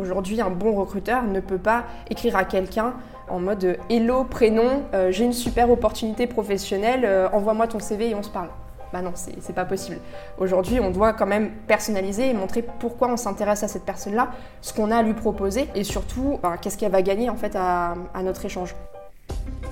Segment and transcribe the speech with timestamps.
[0.00, 2.94] Aujourd'hui, un bon recruteur ne peut pas écrire à quelqu'un
[3.28, 8.14] en mode Hello, prénom, euh, j'ai une super opportunité professionnelle, euh, envoie-moi ton CV et
[8.14, 8.48] on se parle.
[8.94, 9.98] Bah non, c'est pas possible.
[10.38, 14.30] Aujourd'hui, on doit quand même personnaliser et montrer pourquoi on s'intéresse à cette personne-là,
[14.62, 17.54] ce qu'on a à lui proposer et surtout bah, qu'est-ce qu'elle va gagner en fait
[17.54, 17.94] à,
[18.24, 18.74] notre échange.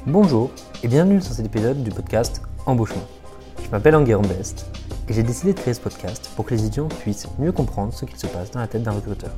[0.07, 0.51] Bonjour
[0.83, 3.03] et bienvenue dans cet épisode du podcast Embauchement.
[3.65, 4.67] Je m'appelle Enguerrand Best
[5.09, 8.05] et j'ai décidé de créer ce podcast pour que les étudiants puissent mieux comprendre ce
[8.05, 9.31] qu'il se passe dans la tête d'un recruteur,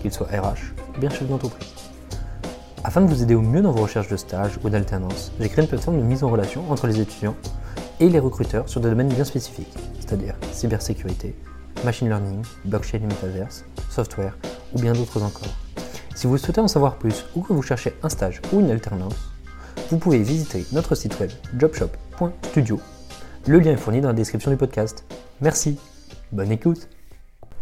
[0.00, 1.68] qu'il soit RH ou bien chef d'entreprise.
[2.84, 5.62] Afin de vous aider au mieux dans vos recherches de stage ou d'alternance, j'ai créé
[5.62, 7.34] une plateforme de mise en relation entre les étudiants
[8.00, 11.34] et les recruteurs sur des domaines bien spécifiques, c'est-à-dire cybersécurité,
[11.84, 14.36] machine learning, blockchain et metaverse, software
[14.72, 15.54] ou bien d'autres encore.
[16.14, 19.32] Si vous souhaitez en savoir plus ou que vous cherchez un stage ou une alternance,
[19.90, 22.80] vous pouvez visiter notre site web jobshop.studio.
[23.46, 25.04] Le lien est fourni dans la description du podcast.
[25.40, 25.78] Merci,
[26.32, 26.88] bonne écoute.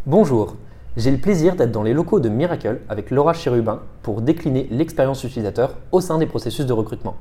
[0.07, 0.57] Bonjour,
[0.97, 5.23] j'ai le plaisir d'être dans les locaux de Miracle avec Laura Chérubin pour décliner l'expérience
[5.25, 7.17] utilisateur au sein des processus de recrutement.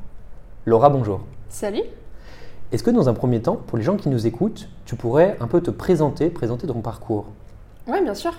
[0.65, 1.21] Laura, bonjour.
[1.49, 1.83] Salut
[2.71, 5.47] Est-ce que dans un premier temps, pour les gens qui nous écoutent, tu pourrais un
[5.47, 7.25] peu te présenter, présenter ton parcours?
[7.87, 8.33] Oui, bien sûr.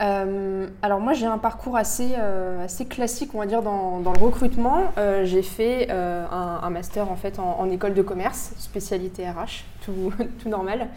[0.00, 4.12] Euh, alors moi j'ai un parcours assez, euh, assez classique on va dire dans, dans
[4.12, 4.84] le recrutement.
[4.96, 9.64] Euh, j'ai fait un, un, master en fait en, en, école de commerce, spécialité RH,
[9.84, 10.88] tout, tout normal.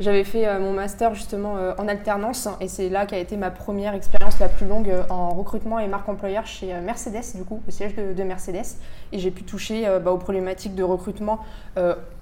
[0.00, 4.40] J'avais fait mon master justement en alternance et c'est là qu'a été ma première expérience
[4.40, 8.12] la plus longue en recrutement et marque employeur chez Mercedes du coup, au siège de,
[8.12, 8.76] de Mercedes.
[9.12, 11.38] Et j'ai pu toucher bah, aux problématiques de recrutement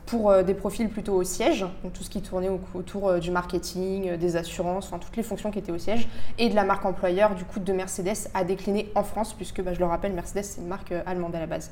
[0.04, 4.36] pour des profils plutôt au siège, donc tout ce qui tournait autour du marketing, des
[4.36, 7.44] assurances, enfin toutes les fonctions qui étaient au siège, et de la marque employeur du
[7.44, 10.68] coup de Mercedes à décliner en France, puisque bah, je le rappelle, Mercedes c'est une
[10.68, 11.70] marque allemande à la base.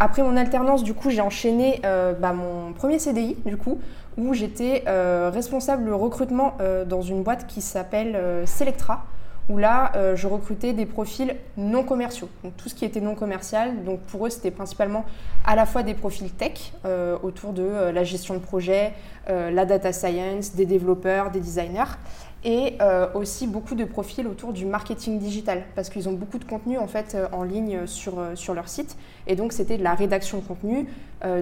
[0.00, 3.80] Après mon alternance, du coup, j'ai enchaîné euh, bah, mon premier CDI, du coup,
[4.18, 9.06] où j'étais euh, responsable recrutement euh, dans une boîte qui s'appelle Selectra,
[9.48, 12.28] où là, euh, je recrutais des profils non commerciaux.
[12.44, 15.04] Donc tout ce qui était non commercial, donc pour eux, c'était principalement
[15.46, 18.92] à la fois des profils tech euh, autour de euh, la gestion de projet,
[19.28, 21.98] la data science, des développeurs, des designers,
[22.44, 22.78] et
[23.12, 26.86] aussi beaucoup de profils autour du marketing digital, parce qu'ils ont beaucoup de contenu en
[26.86, 28.96] fait en ligne sur, sur leur site,
[29.26, 30.86] et donc c'était de la rédaction de contenu,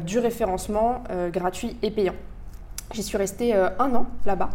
[0.04, 2.14] du référencement gratuit et payant.
[2.92, 4.50] J'y suis restée un an là-bas.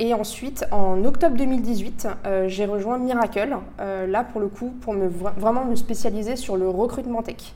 [0.00, 4.94] Et ensuite, en octobre 2018, euh, j'ai rejoint Miracle, euh, là pour le coup, pour
[4.94, 7.52] me, vraiment me spécialiser sur le recrutement tech.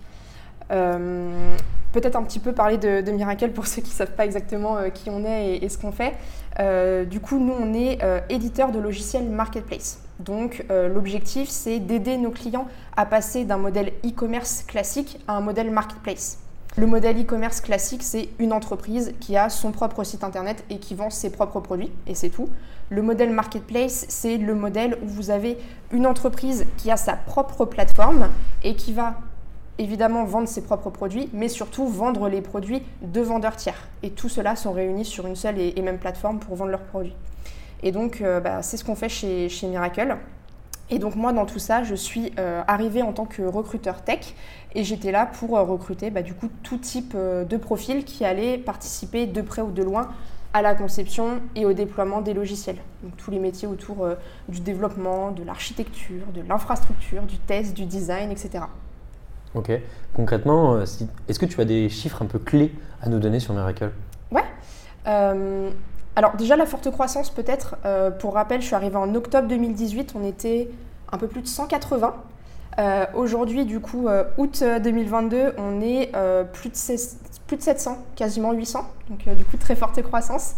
[0.71, 1.55] Euh,
[1.93, 5.09] peut-être un petit peu parler de, Miracle pour ceux qui ne savent pas exactement qui
[5.09, 6.13] on est et, ce qu'on fait.
[7.07, 7.99] du coup, nous, on est
[8.29, 10.03] éditeur de logiciels marketplace.
[10.19, 15.71] Donc, l'objectif, c'est d'aider nos clients à passer d'un modèle e-commerce classique à un modèle
[15.71, 16.44] marketplace.
[16.77, 20.97] Le modèle e-commerce classique, c'est une entreprise qui a son propre site internet et qui
[20.97, 22.49] vend ses propres produits, et c'est tout.
[22.91, 25.57] Le modèle marketplace, c'est le modèle où vous avez
[25.93, 28.29] une entreprise qui a sa propre plateforme
[28.65, 29.15] et qui va
[29.79, 33.89] évidemment vendre ses propres produits, mais surtout vendre les produits de vendeurs tiers.
[34.03, 37.15] Et tout cela sont réunis sur une seule et même plateforme pour vendre leurs produits.
[37.85, 40.17] Et donc, euh, bah, c'est ce qu'on fait chez, chez Miracle.
[40.91, 44.35] Et donc moi, dans tout ça, je suis euh, arrivée en tant que recruteur tech
[44.75, 48.25] et j'étais là pour euh, recruter bah, du coup tout type euh, de profils qui
[48.25, 50.09] allaient participer de près ou de loin
[50.53, 52.77] à la conception et au déploiement des logiciels.
[53.03, 54.07] Donc tous les métiers autour
[54.49, 58.63] du développement, de l'architecture, de l'infrastructure, du test, du design, etc.
[59.57, 59.73] Ok.
[60.15, 62.73] Concrètement, est-ce que tu as des chiffres un peu clés
[63.03, 63.91] à nous donner sur Miracle?
[64.31, 64.45] Ouais.
[66.17, 70.15] Alors déjà la forte croissance peut-être, euh, pour rappel, je suis arrivée en octobre 2018,
[70.15, 70.71] on était
[71.11, 72.15] un peu plus de 180.
[72.79, 76.13] Euh, aujourd'hui, du coup, euh, août 2022, on est
[76.53, 76.97] plus, de
[77.47, 80.55] plus de 700, quasiment 800, donc du coup très forte croissance.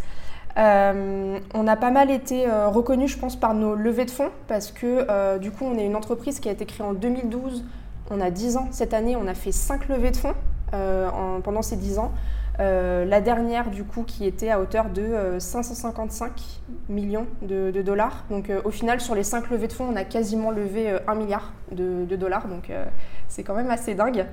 [0.56, 5.38] on a pas mal été reconnu, je pense, par nos levées de fonds, parce que
[5.38, 7.65] du coup, on est une entreprise qui a été créée en 2012,
[8.11, 8.69] on a 10 ans.
[8.73, 10.34] Cette année, on a fait 5 levées de fonds
[11.43, 12.12] pendant ces 10 ans.
[12.59, 18.25] Euh, la dernière, du coup, qui était à hauteur de 555 euh, millions de, dollars.
[18.31, 21.15] Donc, euh, au final, sur les 5 levées de fonds, on a quasiment levé 1
[21.15, 22.49] milliard de, dollars.
[22.49, 22.70] Donc,
[23.29, 24.25] c'est quand même assez dingue.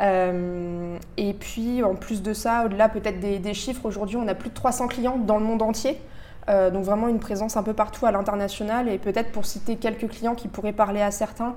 [0.00, 4.54] et puis, en plus de ça, au-delà peut-être des, chiffres, aujourd'hui, on a plus de
[4.54, 6.00] 300 clients dans le monde entier.
[6.48, 8.88] donc, vraiment une présence un peu partout à l'international.
[8.88, 11.54] Et peut-être pour citer quelques clients qui pourraient parler à certains,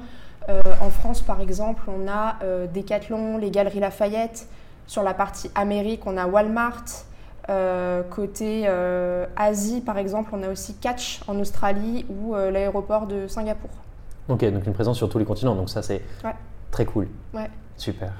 [0.47, 2.37] en France, par exemple, on a
[2.73, 4.47] Decathlon, les Galeries Lafayette.
[4.87, 6.83] Sur la partie Amérique, on a Walmart.
[7.49, 13.07] Euh, côté euh, Asie, par exemple, on a aussi Catch en Australie ou euh, l'aéroport
[13.07, 13.69] de Singapour.
[14.27, 16.01] Ok, donc une présence sur tous les continents, donc ça c'est
[16.71, 17.07] très cool.
[17.33, 17.49] Ouais.
[17.77, 18.11] Super.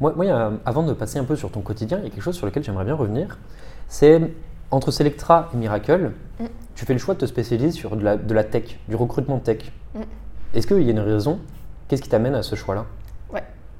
[0.00, 2.36] Moi, moi avant de passer un peu sur ton quotidien, il y a quelque chose
[2.36, 3.38] sur lequel j'aimerais bien revenir.
[3.88, 4.32] C'est
[4.70, 6.46] entre Selectra et Miracle, Mm.
[6.74, 9.38] tu fais le choix de te spécialiser sur de la, de la tech, du recrutement
[9.38, 9.72] tech.
[9.94, 10.00] Mm.
[10.54, 11.40] Est-ce qu'il y a une raison?
[11.88, 12.86] Qu'est-ce qui t'amène à ce choix-là?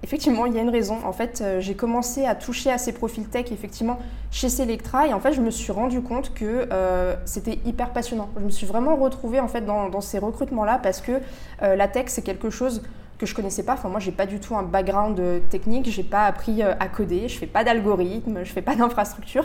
[0.05, 0.99] Effectivement, il y a une raison.
[1.05, 4.01] En fait, euh, j'ai commencé à toucher à ces profils tech effectivement
[4.33, 8.29] chez Selectra et en fait, je me suis rendu compte que euh, c'était hyper passionnant.
[8.37, 11.21] Je me suis vraiment retrouvée en fait dans, ces recrutements-là parce que
[11.63, 12.83] euh, la tech, c'est quelque chose
[13.17, 13.75] que je connaissais pas.
[13.75, 15.89] Enfin, moi, j'ai pas du tout un background technique.
[15.89, 17.29] J'ai pas appris à coder.
[17.29, 18.41] Je fais pas d'algorithme.
[18.43, 19.45] Je fais pas d'infrastructure.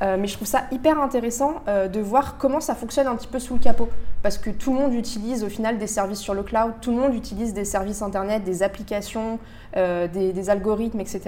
[0.00, 3.52] Mais je trouve ça hyper intéressant de voir comment ça fonctionne un petit peu sous
[3.52, 3.90] le capot.
[4.22, 6.72] Parce que tout le monde utilise au final des services sur le cloud.
[6.80, 9.38] Tout le monde utilise des services internet, des applications,
[9.74, 11.20] des, des algorithmes, etc.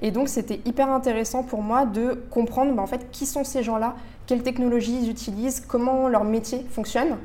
[0.00, 3.62] Et donc, c'était hyper intéressant pour moi de comprendre bah, en fait qui sont ces
[3.62, 3.94] gens-là,
[4.26, 7.16] quelles technologies ils utilisent, comment leur métier fonctionne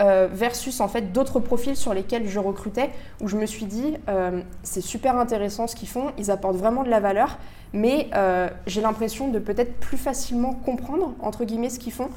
[0.00, 2.90] euh, versus en fait d'autres profils sur lesquels je recrutais
[3.20, 6.82] où je me suis dit euh, c'est super intéressant ce qu'ils font, ils apportent vraiment
[6.82, 7.38] de la valeur,
[7.72, 12.08] mais euh, j'ai l'impression de peut-être plus facilement comprendre entre guillemets ce qu'ils font.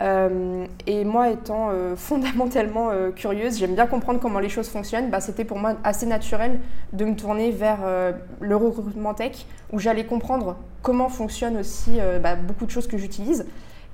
[0.00, 5.10] Euh, et moi étant euh, fondamentalement euh, curieuse, j'aime bien comprendre comment les choses fonctionnent,
[5.10, 6.58] bah, c'était pour moi assez naturel
[6.92, 7.78] de me tourner vers
[8.40, 13.46] le recrutement tech où j'allais comprendre comment fonctionnent aussi bah, beaucoup de choses que j'utilise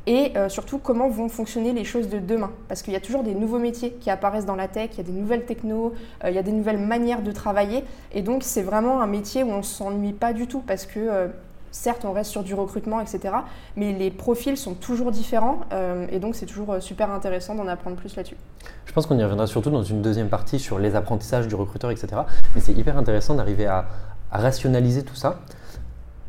[0.07, 2.51] et surtout comment vont fonctionner les choses de demain.
[2.67, 5.01] Parce qu'il y a toujours des nouveaux métiers qui apparaissent dans la tech, il y
[5.01, 5.93] a des nouvelles technos,
[6.27, 7.85] il y a des nouvelles manières de travailler.
[8.13, 11.29] Et donc c'est vraiment un métier où on ne s'ennuie pas du tout parce que
[11.71, 13.35] certes on reste sur du recrutement, etc.
[13.77, 17.69] Mais les profils sont toujours différents euh, et donc c'est toujours euh, super intéressant d'en
[17.69, 18.37] apprendre plus là-dessus.
[18.87, 21.91] Je pense qu'on y reviendra surtout dans une deuxième partie sur les apprentissages du recruteur,
[21.91, 22.09] etc.
[22.55, 23.87] Mais c'est hyper intéressant d'arriver à,
[24.31, 25.41] à rationaliser tout ça.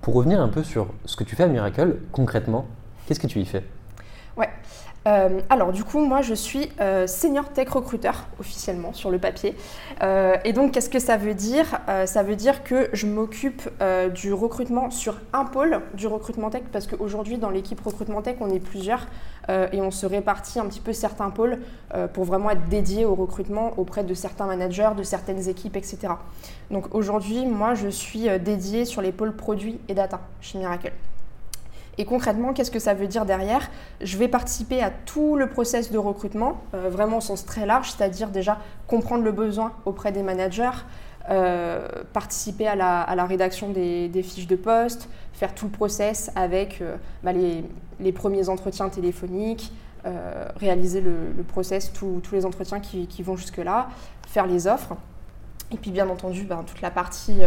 [0.01, 2.65] Pour revenir un peu sur ce que tu fais à Miracle, concrètement,
[3.05, 3.63] qu'est-ce que tu y fais?
[5.09, 9.55] Euh, alors du coup, moi je suis euh, senior tech recruteur officiellement sur le papier.
[10.03, 11.79] Euh, et donc qu'est-ce que ça veut dire?
[12.05, 13.69] Ça veut dire que je m'occupe
[14.13, 18.49] du recrutement sur un pôle du recrutement tech parce qu'aujourd'hui dans l'équipe recrutement tech on
[18.49, 19.07] est plusieurs
[19.49, 21.59] et on se répartit un petit peu certains pôles
[22.13, 26.13] pour vraiment être dédié au recrutement auprès de certains managers, de certaines équipes, etc.
[26.69, 30.91] Donc aujourd'hui, moi je suis dédiée sur les pôles produits et data chez Miracle.
[31.99, 33.69] Et concrètement, qu'est-ce que ça veut dire derrière?
[33.99, 37.91] Je vais participer à tout le process de recrutement, euh, vraiment au sens très large,
[37.91, 38.57] c'est-à-dire déjà
[38.87, 40.71] comprendre le besoin auprès des managers,
[41.29, 46.95] euh, participer à la, rédaction des, fiches de poste, faire tout le process avec euh,
[47.21, 49.71] bah, les, premiers entretiens téléphoniques,
[50.55, 53.89] réaliser le, le process, tous les entretiens qui, vont jusque-là,
[54.25, 54.95] faire les offres.
[55.73, 57.41] Et puis bien entendu, ben, toute la partie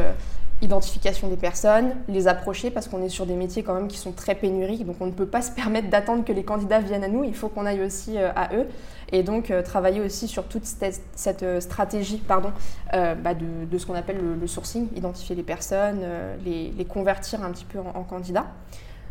[0.63, 4.13] identification des personnes, les approcher parce qu'on est sur des métiers quand même qui sont
[4.13, 7.09] très pénuriques, donc on ne peut pas se permettre d'attendre que les candidats viennent à
[7.09, 8.67] nous, il faut qu'on aille aussi euh, à eux.
[9.15, 12.53] Et donc euh, travailler aussi sur toute cette, euh, stratégie pardon,
[12.93, 16.01] bah, de, ce qu'on appelle le, sourcing, identifier les personnes,
[16.45, 18.47] les, convertir un petit peu en, en candidats.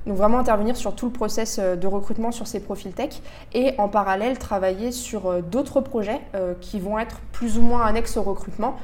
[0.08, 3.22] Donc vraiment intervenir sur tout le process de recrutement sur ces profils tech
[3.54, 6.22] et en parallèle travailler sur d'autres projets
[6.60, 8.78] qui vont être plus ou moins annexes au recrutement,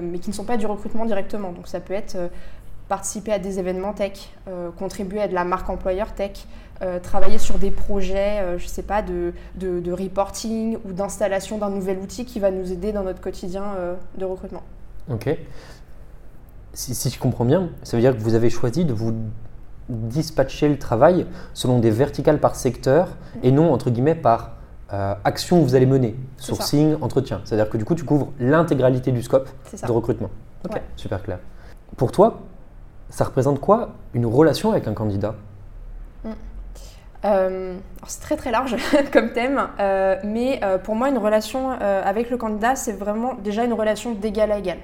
[0.00, 1.52] mais qui ne sont pas du recrutement directement.
[1.52, 2.28] Donc ça peut être euh,
[2.88, 6.46] participer à des événements tech, euh, contribuer à de la marque employeur tech,
[6.82, 11.56] euh, travailler sur des projets, euh, je ne sais pas, de, de, reporting ou d'installation
[11.56, 14.62] d'un nouvel outil qui va nous aider dans notre quotidien euh, de recrutement.
[15.08, 15.38] Ok.
[16.72, 19.14] Si, si je comprends bien, ça veut dire que vous avez choisi de vous
[19.88, 23.10] dispatcher le travail selon des verticales par secteur
[23.44, 24.56] et non, entre guillemets, par
[24.94, 26.14] euh, action que vous allez mener.
[26.36, 26.46] Ça.
[26.46, 27.40] Sourcing, entretien.
[27.44, 29.48] C'est-à-dire que du coup, tu couvres l'intégralité du scope
[29.86, 30.30] de recrutement.
[30.64, 30.82] Ok, Ouais.
[30.96, 31.38] super clair.
[31.96, 32.40] Pour toi,
[33.10, 35.34] ça représente quoi une relation avec un candidat
[37.24, 38.76] Euh, alors c'est très très large
[39.12, 43.32] comme thème, euh, mais euh, pour moi une relation euh, avec le candidat c'est vraiment
[43.42, 44.76] déjà une relation d'égal à égal.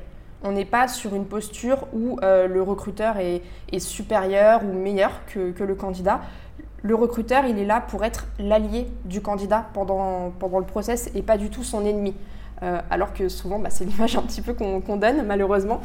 [0.42, 5.11] On n'est pas sur une posture où euh, le recruteur est, est supérieur ou meilleur
[5.26, 6.20] que, que le candidat.
[6.82, 11.37] Le recruteur il est là pour être l'allié du candidat pendant, le process et pas
[11.37, 12.14] du tout son ennemi.
[12.62, 15.80] Euh, alors que souvent bah, c'est l'image un petit peu qu'on donne malheureusement.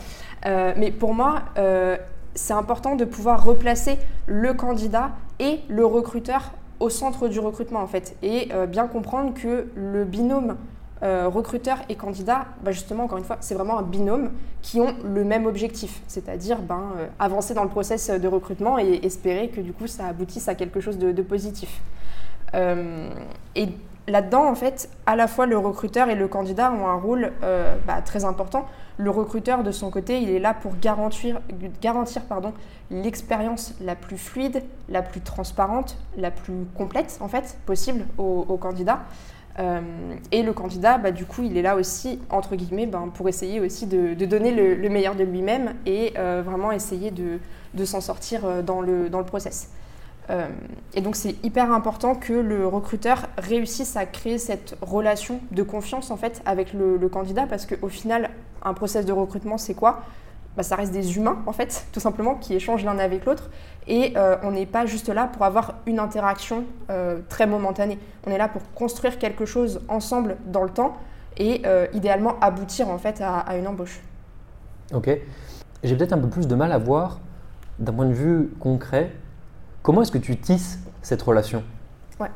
[0.46, 1.98] Euh, mais pour moi, euh,
[2.34, 7.88] c'est important de pouvoir replacer le candidat et le recruteur au centre du recrutement en
[7.88, 10.58] fait et bien comprendre que le binôme
[11.04, 14.96] euh, recruteur et candidat, bah, justement encore une fois, c'est vraiment un binôme qui ont
[15.04, 19.62] le même objectif, c'est-à-dire ben, euh, avancer dans le process de recrutement et espérer que
[19.62, 21.82] du coup ça aboutisse à quelque chose de, positif.
[22.54, 23.10] Euh,
[23.56, 23.68] et
[24.08, 27.76] là-dedans, en fait, à la fois le recruteur et le candidat ont un rôle euh,
[27.86, 28.66] bah, très important.
[28.98, 31.42] Le recruteur, de son côté, il est là pour garantir,
[32.90, 39.02] l'expérience la plus fluide, la plus transparente, la plus complète, en fait, possible au candidat.
[39.58, 39.82] Euh,
[40.32, 43.60] et le candidat, bah, du coup, il est là aussi, entre guillemets, ben, pour essayer
[43.60, 47.40] aussi de, donner le, le meilleur de lui-même et euh, vraiment essayer de,
[47.86, 49.70] s'en sortir euh, dans le, dans le process.
[50.96, 56.10] et donc c'est hyper important que le recruteur réussisse à créer cette relation de confiance
[56.10, 58.32] en fait avec le, le candidat parce qu'au final,
[58.64, 60.02] un process de recrutement, c'est quoi?
[60.56, 63.50] Bah, ça reste des humains, en fait, tout simplement, qui échangent l'un avec l'autre.
[63.88, 68.00] Et euh, on n'est pas juste là pour avoir une interaction euh, très momentanée.
[68.26, 70.98] On est là pour construire quelque chose ensemble dans le temps
[71.38, 74.00] et euh, idéalement aboutir en fait à, une embauche.
[74.94, 75.10] Ok.
[75.84, 77.20] J'ai peut-être un peu plus de mal à voir,
[77.78, 79.12] d'un point de vue concret,
[79.84, 81.64] comment est-ce que tu tisses cette relation?
[82.20, 82.32] Ouais.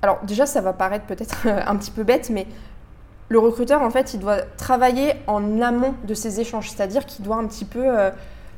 [0.00, 2.46] alors déjà, ça va paraître peut-être un petit peu bête, mais
[3.32, 7.46] le recruteur, en fait, doit travailler en amont de ces échanges, c'est-à-dire qu'il doit un
[7.46, 8.10] petit peu euh,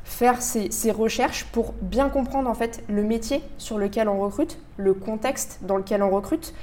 [0.03, 4.93] faire ses, recherches pour bien comprendre en fait le métier sur lequel on recrute, le
[4.93, 6.55] contexte dans lequel on recrute.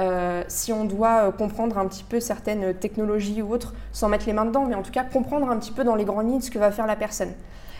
[0.00, 4.26] Euh, si on doit euh, comprendre un petit peu certaines technologies ou autres, sans mettre
[4.26, 6.40] les mains dedans, mais en tout cas comprendre un petit peu dans les grandes lignes
[6.40, 7.32] ce que va faire la personne.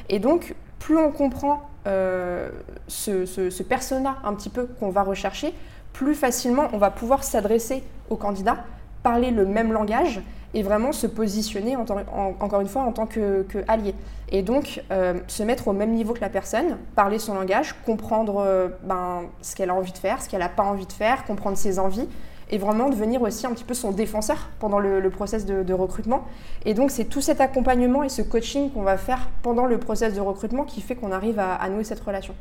[0.09, 5.53] Et donc, plus on comprend ce, ce persona un petit peu qu'on va rechercher,
[5.93, 8.59] plus facilement on va pouvoir s'adresser au candidat
[9.03, 13.95] parler le même langage et vraiment se positionner encore une fois en tant que, allié.
[14.33, 18.43] Et donc euh, se mettre au même niveau que la personne, parler son langage, comprendre
[18.45, 21.25] euh, ben, ce qu'elle a envie de faire, ce qu'elle n'a pas envie de faire,
[21.25, 22.09] comprendre ses envies
[22.53, 26.25] et vraiment devenir aussi un petit peu son défenseur pendant le, process de, recrutement.
[26.65, 30.15] Et donc c'est tout cet accompagnement et ce coaching qu'on va faire pendant le process
[30.15, 32.35] de recrutement qui fait qu'on arrive à, nouer cette relation.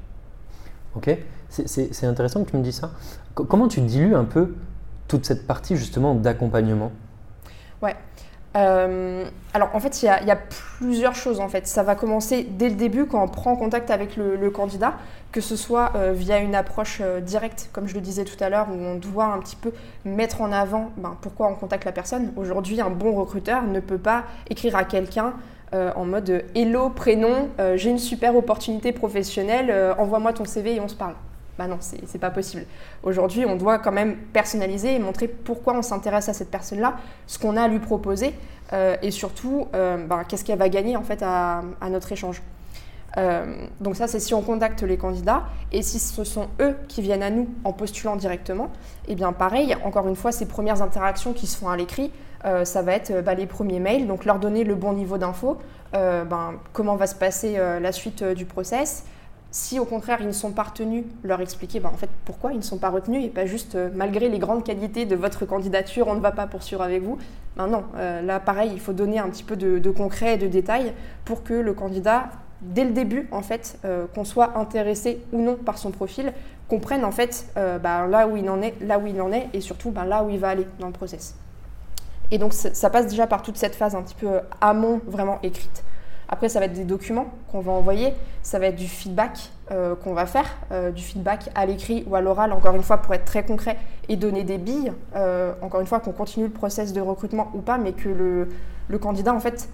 [0.96, 1.16] Ok,
[1.50, 2.90] c'est intéressant que tu me dis ça.
[3.36, 4.56] comment tu dilues un peu
[5.10, 6.94] toute cette partie justement d'accompagnement
[7.82, 7.96] Ouais.
[8.56, 10.36] Euh, alors en fait, il y, a
[10.80, 11.68] plusieurs choses en fait.
[11.68, 14.94] Ça va commencer dès le début quand on prend contact avec le, candidat,
[15.32, 18.50] que ce soit euh, via une approche euh, directe, comme je le disais tout à
[18.50, 19.72] l'heure, où on doit un petit peu
[20.04, 22.32] mettre en avant ben, pourquoi on contacte la personne.
[22.38, 25.34] Aujourd'hui, un bon recruteur ne peut pas écrire à quelqu'un
[25.72, 30.96] en mode Hello, prénom, j'ai une super opportunité professionnelle, envoie-moi ton CV et on se
[30.96, 31.14] parle.
[31.60, 32.64] Bah non, c'est pas possible.
[33.04, 36.96] Aujourd'hui, on doit quand même personnaliser et montrer pourquoi on s'intéresse à cette personne-là,
[37.28, 38.34] ce qu'on a à lui proposer
[38.72, 42.42] euh, et surtout euh, bah, qu'est-ce qu'elle va gagner en fait à, notre échange.
[43.18, 47.02] Euh, donc ça, c'est si on contacte les candidats et si ce sont eux qui
[47.02, 48.68] viennent à nous en postulant directement,
[49.10, 52.10] et eh bien pareil, encore une fois, ces premières interactions qui se font à l'écrit,
[52.64, 55.58] ça va être bah, les premiers mails, donc leur donner le bon niveau d'info,
[55.92, 59.04] ben, comment va se passer la suite du process,
[59.52, 62.58] si au contraire ils ne sont pas retenus, leur expliquer bah, en fait pourquoi ils
[62.58, 66.08] ne sont pas retenus et pas juste euh, malgré les grandes qualités de votre candidature,
[66.08, 67.18] on ne va pas poursuivre avec vous.
[67.58, 70.48] Ben non, euh, là pareil, il faut donner un petit peu de, concret et de
[70.48, 70.94] détails
[71.26, 72.30] pour que le candidat,
[72.62, 76.32] dès le début en fait, euh, qu'on soit intéressé ou non par son profil,
[76.68, 79.62] comprenne en fait bah, là où il en est, là où il en est et
[79.62, 81.36] surtout bah, là où il va aller dans le process.
[82.30, 85.84] Et donc ça passe déjà par toute cette phase un petit peu amont vraiment écrite.
[86.32, 89.96] Après, ça va être des documents qu'on va envoyer, ça va être du feedback euh,
[89.96, 93.16] qu'on va faire, euh, du feedback à l'écrit ou à l'oral, encore une fois, pour
[93.16, 93.78] être très concret
[94.10, 97.62] et donner des billes, euh, encore une fois, qu'on continue le process de recrutement ou
[97.62, 99.70] pas, mais que le, candidat, en fait,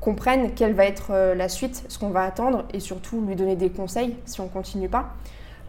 [0.00, 3.70] comprenne quelle va être la suite, ce qu'on va attendre et surtout lui donner des
[3.70, 5.10] conseils si on ne continue pas.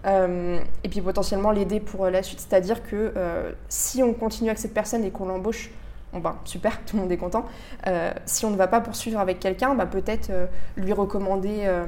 [0.06, 3.14] et puis potentiellement l'aider pour la suite, c'est-à-dire que
[3.68, 5.72] si on continue avec cette personne et qu'on l'embauche
[6.20, 7.46] ben, super, tout le monde est content.
[7.88, 11.86] Euh, si on ne va pas poursuivre avec quelqu'un, bah, peut-être euh, lui recommander euh,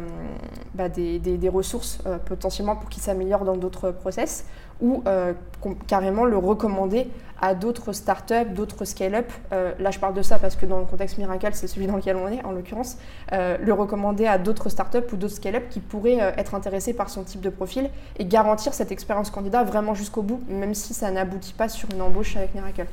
[0.76, 4.46] bah, des, ressources potentiellement pour qu'il s'améliore dans d'autres process
[4.82, 5.04] ou
[5.88, 9.32] carrément le recommander à d'autres startups, d'autres scale-up.
[9.52, 12.16] là, je parle de ça parce que dans le contexte Miracle, c'est celui dans lequel
[12.16, 12.98] on est en l'occurrence.
[13.32, 17.42] le recommander à d'autres startups ou d'autres scale-up qui pourraient être intéressés par son type
[17.42, 21.70] de profil et garantir cette expérience candidat vraiment jusqu'au bout, même si ça n'aboutit pas
[21.70, 22.86] sur une embauche avec Miracle.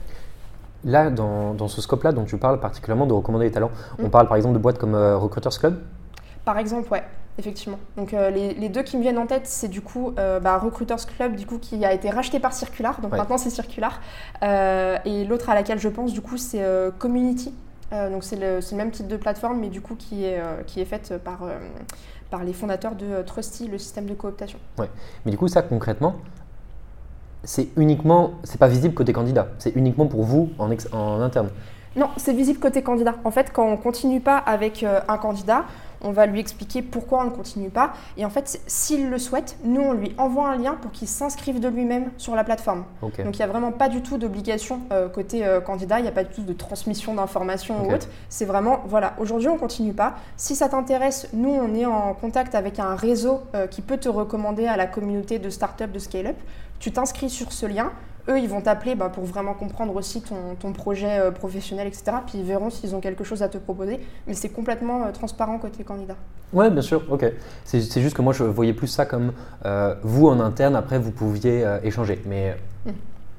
[0.84, 4.10] Là, dans, ce scope-là dont tu parles particulièrement de recommander les talents, on mm.
[4.10, 5.82] parle par exemple de boîtes comme euh, Recruiters Club?
[6.44, 7.04] Par exemple, ouais,
[7.38, 7.78] effectivement.
[7.98, 11.06] Donc euh, les, deux qui me viennent en tête, c'est du coup euh, bah, Recruiters
[11.06, 14.00] Club, du coup, qui a été racheté par Circular, donc maintenant c'est Circular.
[14.42, 16.64] et l'autre à laquelle je pense, du coup, c'est
[16.98, 17.52] Community.
[17.92, 21.14] donc c'est le, même type de plateforme, mais du coup qui est, qui est faite
[21.22, 21.40] par,
[22.30, 24.58] par les fondateurs de Trusty, le système de cooptation.
[24.78, 24.88] Ouais.
[25.26, 26.16] Mais du coup, ça concrètement,
[27.44, 31.48] c'est uniquement, c'est pas visible côté candidat, c'est uniquement pour vous en, en interne.
[31.96, 33.16] Non, c'est visible côté candidat.
[33.24, 35.64] En fait, quand on continue pas avec euh, un candidat,
[36.02, 37.92] on va lui expliquer pourquoi on ne continue pas.
[38.16, 41.58] Et en fait, s'il le souhaite, nous, on lui envoie un lien pour qu'il s'inscrive
[41.58, 42.84] de lui-même sur la plateforme.
[43.02, 46.08] Donc, il n'y a vraiment pas du tout d'obligation euh, côté euh, candidat, il n'y
[46.08, 48.08] a pas du tout de transmission d'informations ou autre.
[48.28, 50.14] C'est vraiment, voilà, aujourd'hui, on ne continue pas.
[50.36, 54.66] Si ça t'intéresse, nous, on est en contact avec un réseau qui peut te recommander
[54.66, 56.36] à la communauté de start-up, de scale-up
[56.80, 57.92] tu t'inscris sur ce lien,
[58.28, 62.04] eux, ils vont t'appeler bah, pour vraiment comprendre aussi ton, projet euh, professionnel, etc.
[62.26, 64.00] Puis ils verront s'ils ont quelque chose à te proposer.
[64.26, 66.16] Mais c'est complètement euh, transparent côté candidat.
[66.52, 67.24] Ouais, bien sûr, ok.
[67.64, 69.32] C'est juste que moi, je voyais plus ça comme
[69.64, 72.20] euh, vous en interne, après, vous pouviez échanger.
[72.26, 72.56] Mais
[72.86, 72.90] mm.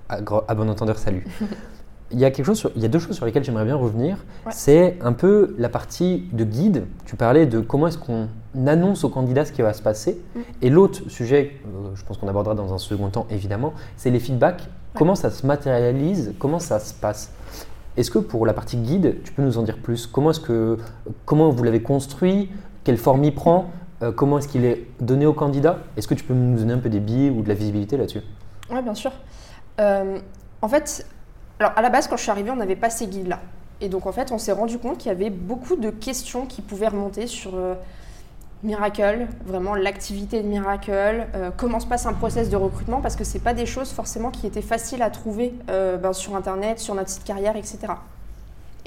[0.10, 1.26] à, bon entendeur, salut.
[2.12, 4.18] il y a quelque chose il y a deux choses sur lesquelles j'aimerais bien revenir.
[4.50, 6.86] C'est un peu la partie de guide.
[7.06, 8.28] Tu parlais de comment est-ce qu'on
[8.68, 10.22] annonce au candidat ce qui va se passer.
[10.36, 10.40] Mm.
[10.62, 11.60] Et l'autre sujet,
[11.96, 15.46] je pense qu'on abordera dans un second temps évidemment, c'est les feedbacks Comment ça se
[15.46, 16.34] matérialise?
[16.38, 17.32] Comment ça se passe?
[17.98, 20.08] Est-ce que pour la partie guide, tu peux nous en dire plus?
[20.08, 20.78] Comment est-ce que
[21.26, 22.50] comment vous l'avez construit?
[22.84, 23.72] Quelle forme il prend?
[24.02, 25.80] Euh, Comment est-ce qu'il est donné au candidat?
[25.98, 28.22] Est-ce que tu peux nous donner un peu des billes ou de la visibilité là-dessus?
[28.70, 29.12] Oui, bien sûr.
[29.80, 30.20] Euh,
[30.62, 31.06] en fait,
[31.62, 33.40] alors à la base, quand je suis arrivée, on n'avait pas ces guides-là.
[33.82, 36.64] Et donc en fait, on s'est rendu compte qu'il y avait beaucoup de questions qui
[36.64, 37.76] pouvaient remonter sur euh,
[38.64, 43.24] Miracle, vraiment l'activité de Miracle, euh, comment se passe un process de recrutement, parce que
[43.24, 46.96] ce pas des choses forcément qui étaient faciles à trouver euh, ben, sur Internet, sur
[46.96, 47.78] notre site carrière, etc.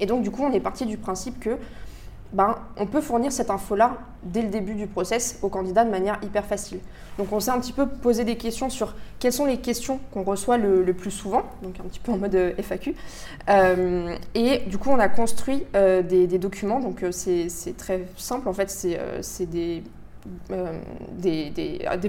[0.01, 1.57] Et donc du coup, on est parti du principe que
[2.35, 6.19] ben, on peut fournir cette info-là dès le début du process au candidat de manière
[6.21, 6.81] hyper facile.
[7.17, 10.25] Donc on s'est un petit peu posé des questions sur quelles sont les questions qu'on
[10.25, 12.97] reçoit le, plus souvent, donc un petit peu en mode euh, FAQ.
[13.49, 18.53] Euh, et du coup on a construit euh, des, documents, donc c'est très simple en
[18.53, 19.85] fait, c'est des,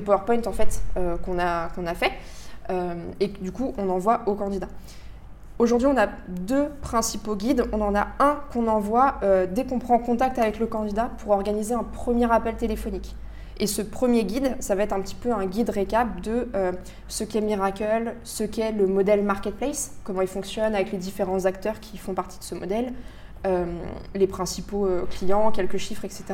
[0.04, 0.82] PowerPoint en fait
[1.24, 2.14] qu'on a, qu'on a fait.
[3.20, 4.70] et du coup on envoie au candidat.
[5.58, 7.64] Aujourd'hui, on a deux principaux guides.
[7.72, 11.32] On en a un qu'on envoie euh, dès qu'on prend contact avec le candidat pour
[11.32, 13.16] organiser un premier appel téléphonique.
[13.58, 16.74] Et ce premier guide, ça va être un petit peu un guide récap de euh,
[17.08, 21.80] ce qu'est Miracle, ce qu'est le modèle marketplace, comment il fonctionne avec les différents acteurs
[21.80, 22.92] qui font partie de ce modèle,
[23.48, 23.66] euh,
[24.14, 26.26] les principaux clients, quelques chiffres, etc.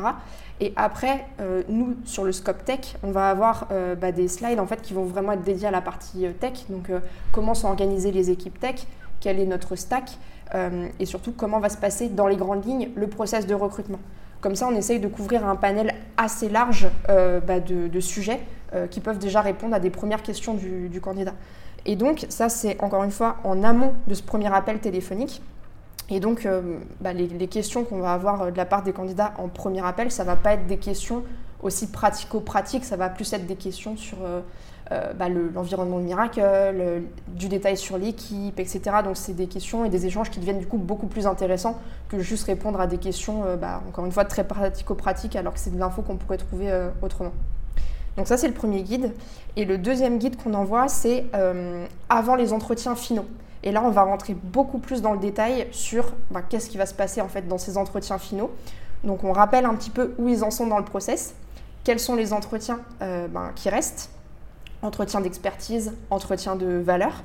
[0.59, 1.27] Et après,
[1.69, 3.67] nous, sur le scope tech, on va avoir
[3.99, 6.65] bah, des slides en fait, qui vont vraiment être dédiés à la partie tech.
[6.69, 6.89] Donc,
[7.31, 8.87] comment sont organisées les équipes tech,
[9.21, 10.17] quel est notre stack
[10.53, 13.99] euh, et surtout comment va se passer dans les grandes lignes le process de recrutement.
[14.41, 18.41] Comme ça, on essaye de couvrir un panel assez large euh, bah, de, sujets
[18.73, 21.33] euh, qui peuvent déjà répondre à des premières questions du, candidat.
[21.85, 25.41] Et donc, ça, c'est encore une fois en amont de ce premier appel téléphonique.
[26.09, 26.45] Et donc,
[26.99, 30.11] bah, les, les, questions qu'on va avoir de la part des candidats en premier appel,
[30.11, 31.23] ça ne va pas être des questions
[31.61, 34.17] aussi pratico-pratiques, ça va plus être des questions sur
[34.91, 38.81] euh, bah, l'environnement de Miracle, euh, du détail sur l'équipe, etc.
[39.05, 42.19] Donc c'est des questions et des échanges qui deviennent du coup beaucoup plus intéressants que
[42.19, 45.73] juste répondre à des questions, euh, bah, encore une fois, très pratico-pratiques, alors que c'est
[45.73, 47.31] de l'info qu'on pourrait trouver autrement.
[48.17, 49.13] Donc ça c'est le premier guide.
[49.55, 51.25] Et le deuxième guide qu'on envoie, c'est
[52.09, 53.25] avant les entretiens finaux.
[53.63, 56.85] Et là, on va rentrer beaucoup plus dans le détail sur bah, qu'est-ce qui va
[56.85, 58.51] se passer en fait dans ces entretiens finaux.
[59.05, 61.33] Donc on rappelle un petit peu où ils en sont dans le process,
[61.85, 62.79] quels sont les entretiens
[63.55, 64.09] qui restent,
[64.81, 67.23] entretien d'expertise, entretien de valeur,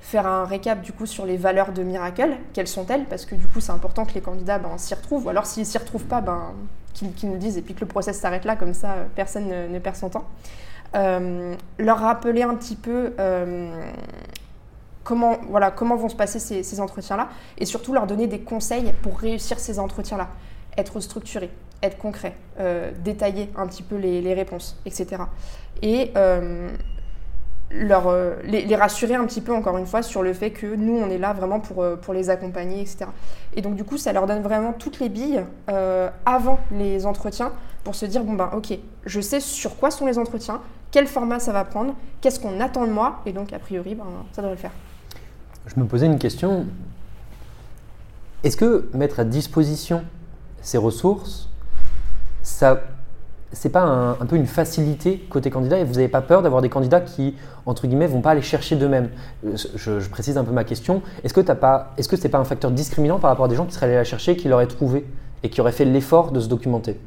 [0.00, 3.46] faire un récap du coup sur les valeurs de Miracle, quelles sont-elles, parce que du
[3.46, 6.20] coup c'est important que les candidats ben, s'y retrouvent, ou alors s'ils s'y retrouvent pas,
[6.20, 6.52] ben,
[6.92, 9.96] qu'ils nous disent et puis que le process s'arrête là, comme ça personne ne, perd
[9.96, 10.24] son temps.
[10.96, 13.70] Euh, leur rappeler un petit peu euh,
[15.04, 19.18] comment, voilà, comment vont se passer ces, entretiens-là, et surtout leur donner des conseils pour
[19.18, 20.28] réussir ces entretiens-là,
[20.76, 21.50] être structuré,
[21.82, 25.22] être concret, euh, détailler un petit peu les, les réponses, etc.
[25.82, 26.12] Et
[27.70, 30.98] leur, euh, les, rassurer un petit peu, encore une fois, sur le fait que nous,
[30.98, 33.06] on est là vraiment pour, euh, pour les accompagner, etc.
[33.54, 37.52] Et donc, du coup, ça leur donne vraiment toutes les billes euh, avant les entretiens
[37.84, 41.38] pour se dire, bon, ben, ok, je sais sur quoi sont les entretiens, quel format
[41.38, 44.56] ça va prendre, qu'est-ce qu'on attend de moi, et donc, a priori, ben, ça devrait
[44.56, 44.72] le faire.
[45.66, 46.66] Je me posais une question.
[48.44, 50.04] Est-ce que mettre à disposition
[50.62, 51.50] ces ressources,
[52.42, 52.80] ça
[53.52, 56.68] c'est pas un, peu une facilité côté candidat et vous n'avez pas peur d'avoir des
[56.68, 57.34] candidats qui,
[57.64, 59.08] entre guillemets, vont pas aller chercher d'eux-mêmes
[59.46, 61.02] euh, je, précise un peu ma question.
[61.24, 63.86] Est-ce que ce c'est pas un facteur discriminant par rapport à des gens qui seraient
[63.86, 65.06] allés la chercher, qui l'auraient trouvé
[65.42, 67.00] et qui auraient fait l'effort de se documenter?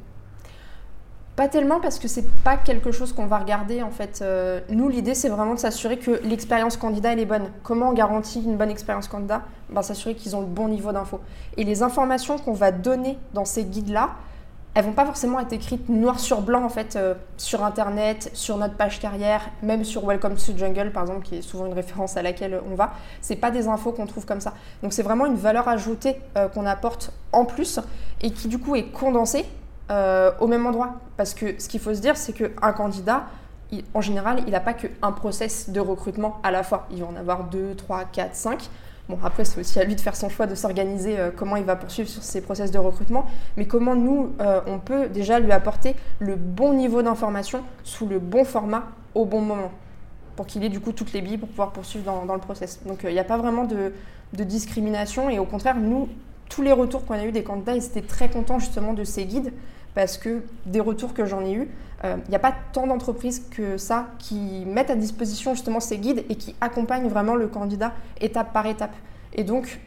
[1.36, 4.19] Pas tellement parce que c'est pas quelque chose qu'on va regarder en fait.
[4.21, 7.49] Euh, nous, l'idée c'est vraiment de s'assurer que l'expérience candidat est bonne.
[7.63, 9.43] Comment on garantit une bonne expérience candidat?
[9.69, 11.19] Ben, S'assurer qu'ils ont le bon niveau d'info.
[11.56, 14.10] Et les informations qu'on va donner dans ces guides-là,
[14.74, 18.58] elles vont pas forcément être écrites noir sur blanc en fait euh, sur internet, sur
[18.58, 22.16] notre page carrière, même sur Welcome to Jungle par exemple qui est souvent une référence
[22.16, 22.94] à laquelle on va.
[23.22, 24.54] C'est pas des infos qu'on trouve comme ça.
[24.82, 27.80] Donc c'est vraiment une valeur ajoutée euh, qu'on apporte en plus
[28.22, 29.46] et qui du coup est condensée
[29.90, 30.94] euh, au même endroit.
[31.18, 33.26] Parce que ce qu'il faut se dire c'est qu'un candidat
[33.94, 36.88] en général, il n'a pas qu'un process de recrutement à la fois.
[36.92, 38.70] Il va en avoir deux, trois, quatre, cinq.
[39.12, 41.65] Bon, après, c'est aussi à lui de faire son choix, de s'organiser, euh, comment il
[41.65, 43.26] va poursuivre sur ses process de recrutement,
[43.58, 48.19] mais comment nous, euh, on peut déjà lui apporter le bon niveau d'information sous le
[48.19, 49.71] bon format au bon moment.
[50.38, 52.80] pour qu'il ait du coup toutes les billes pour pouvoir poursuivre dans, le process.
[52.86, 53.91] Donc il n'y a pas vraiment de,
[54.32, 56.08] de, discrimination et au contraire, nous,
[56.47, 59.26] tous les retours qu'on a eu des candidats, ils étaient très contents justement de ces
[59.26, 59.52] guides
[59.93, 61.67] parce que des retours que j'en ai eus,
[62.04, 66.26] il n'y a pas tant d'entreprises que ça qui mettent à disposition justement ces guides
[66.30, 68.94] et qui accompagnent vraiment le candidat étape par étape.
[69.34, 69.80] Et donc,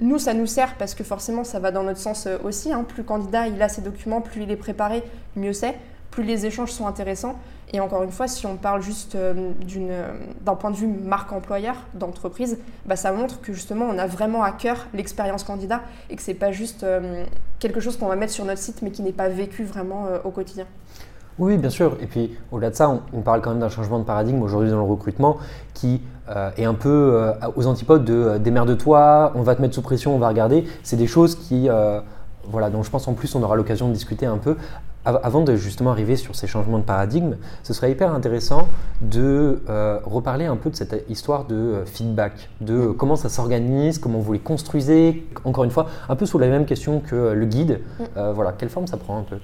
[0.00, 2.72] nous, ça nous sert parce que forcément, ça va dans notre sens euh, aussi.
[2.72, 2.84] Hein.
[2.84, 5.02] Plus le candidat il a ses documents, plus il est préparé,
[5.36, 5.76] mieux c'est.
[6.10, 7.36] Plus les échanges sont intéressants.
[7.72, 11.30] Et encore une fois, si on parle juste euh, euh, d'un point de vue marque
[11.32, 16.16] employeur d'entreprise, bah, ça montre que justement, on a vraiment à cœur l'expérience candidat et
[16.16, 16.84] que c'est pas juste
[17.60, 20.30] quelque chose qu'on va mettre sur notre site mais qui n'est pas vécu vraiment au
[20.30, 20.66] quotidien.
[21.40, 21.96] Oui, bien sûr.
[22.02, 24.76] Et puis au-delà de ça, on, parle quand même d'un changement de paradigme aujourd'hui dans
[24.76, 25.38] le recrutement
[25.72, 29.62] qui euh, est un peu euh, aux antipodes de euh, de toi, on va te
[29.62, 30.66] mettre sous pression, on va regarder.
[30.82, 31.68] C'est des choses qui,
[32.44, 34.56] voilà, dont je pense en plus on aura l'occasion de discuter un peu.
[35.06, 38.68] Avant de justement arriver sur ces changements de paradigme, ce serait hyper intéressant
[39.00, 39.62] de
[40.04, 44.38] reparler un peu de cette histoire de feedback, de comment ça s'organise, comment vous les
[44.40, 47.80] construisez, encore une fois, un peu sous la même question que le guide.
[47.98, 48.30] Mm.
[48.34, 49.36] voilà, quelle forme ça prend un peu?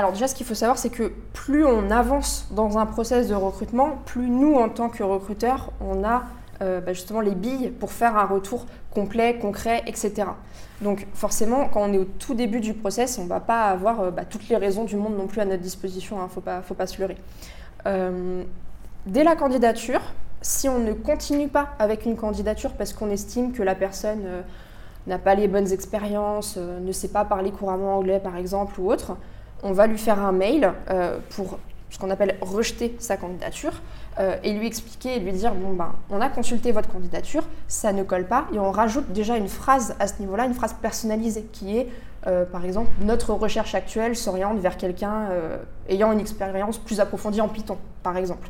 [0.00, 3.34] Alors déjà, ce qu'il faut savoir, c'est que plus on avance dans un process de
[3.34, 6.22] recrutement, plus nous, en tant que recruteurs, on a
[6.62, 10.28] euh, bah, justement les billes pour faire un retour complet, concret, etc.
[10.80, 14.00] Donc forcément, quand on est au tout début du process, on ne va pas avoir
[14.00, 16.28] euh, bah, toutes les raisons du monde non plus à notre disposition, il hein, ne
[16.30, 17.18] faut pas, faut pas se leurrer.
[17.84, 18.42] Euh,
[19.04, 20.00] dès la candidature,
[20.40, 24.22] si on ne continue pas avec une candidature parce qu'on estime que la personne
[25.06, 29.18] n'a pas les bonnes expériences, ne sait pas parler couramment anglais par exemple ou autre,
[29.62, 31.58] on va lui faire un mail euh, pour
[31.90, 33.72] ce qu'on appelle rejeter sa candidature
[34.18, 37.92] euh, et lui expliquer et lui dire bon ben on a consulté votre candidature, ça
[37.92, 41.46] ne colle pas et on rajoute déjà une phrase à ce niveau-là, une phrase personnalisée
[41.52, 41.88] qui est
[42.26, 45.28] euh, par exemple notre recherche actuelle s'oriente vers quelqu'un
[45.88, 48.48] ayant une expérience plus approfondie en Python par exemple.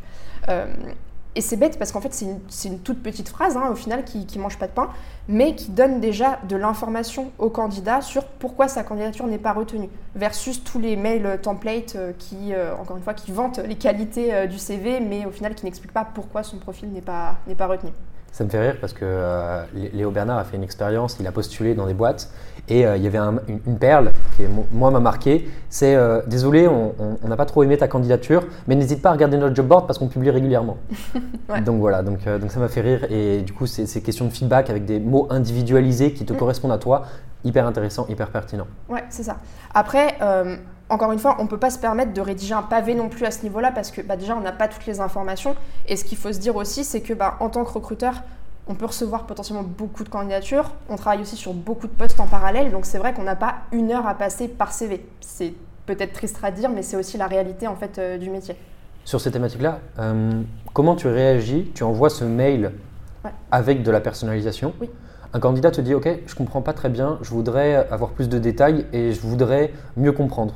[1.41, 4.27] Et c'est bête parce qu'en fait, c'est une, toute petite phrase hein, au final qui
[4.37, 4.91] ne mange pas de pain,
[5.27, 9.89] mais qui donne déjà de l'information au candidat sur pourquoi sa candidature n'est pas retenue,
[10.15, 14.35] versus tous les mails templates euh, qui, euh, encore une fois, qui vantent les qualités
[14.35, 17.67] euh, du CV, mais au final qui n'expliquent pas pourquoi son profil n'est pas, pas
[17.67, 17.93] retenu.
[18.33, 21.75] Ça me fait rire parce que Léo Bernard a fait une expérience, il a postulé
[21.75, 22.31] dans des boîtes
[22.71, 25.49] et il y avait une, perle qui, moi, m'a marqué.
[25.69, 29.55] C'est désolé, on n'a pas trop aimé ta candidature, mais n'hésite pas à regarder notre
[29.55, 30.79] job board parce qu'on publie régulièrement.
[31.65, 34.31] Donc voilà, donc, donc ça m'a fait rire et du coup, c'est ces questions de
[34.31, 36.37] feedback avec des mots individualisés qui te mm.
[36.37, 37.07] correspondent à toi,
[37.45, 38.67] hyper intéressant, hyper pertinent.
[38.89, 39.37] Ouais, c'est ça.
[39.75, 40.17] Après,
[40.91, 43.25] encore une fois, on ne peut pas se permettre de rédiger un pavé non plus
[43.25, 45.55] à ce niveau-là parce que bah, déjà, on n'a pas toutes les informations.
[45.87, 48.15] Et ce qu'il faut se dire aussi, c'est que bah, en tant que recruteur,
[48.67, 50.73] on peut recevoir potentiellement beaucoup de candidatures.
[50.89, 52.71] On travaille aussi sur beaucoup de postes en parallèle.
[52.71, 55.05] Donc c'est vrai qu'on n'a pas une heure à passer par CV.
[55.21, 55.55] C'est
[55.87, 58.57] peut-être triste à dire, mais c'est aussi la réalité en fait euh, du métier.
[59.05, 60.43] Sur ces thématiques-là, euh,
[60.73, 61.71] comment tu réagis?
[61.75, 62.73] Tu envoies ce mail
[63.51, 64.73] avec de la personnalisation?
[64.81, 64.89] Oui
[65.33, 68.39] un candidat te dit Ok, je comprends pas très bien, je voudrais avoir plus de
[68.39, 70.55] détails et je voudrais mieux comprendre.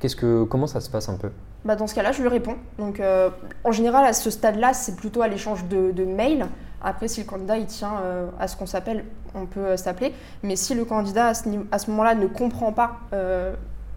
[0.00, 1.30] Qu'est-ce que, comment ça se passe un peu?
[1.64, 2.56] Bah Dans ce cas-là, je lui réponds.
[2.78, 3.30] Donc, euh,
[3.62, 6.46] en général, à ce stade-là, c'est plutôt à l'échange de, de mails.
[6.82, 10.12] Après, si le candidat il tient euh, à ce qu'on s'appelle, on peut euh, s'appeler.
[10.42, 13.00] Mais si le candidat à ce, moment-là ne comprend pas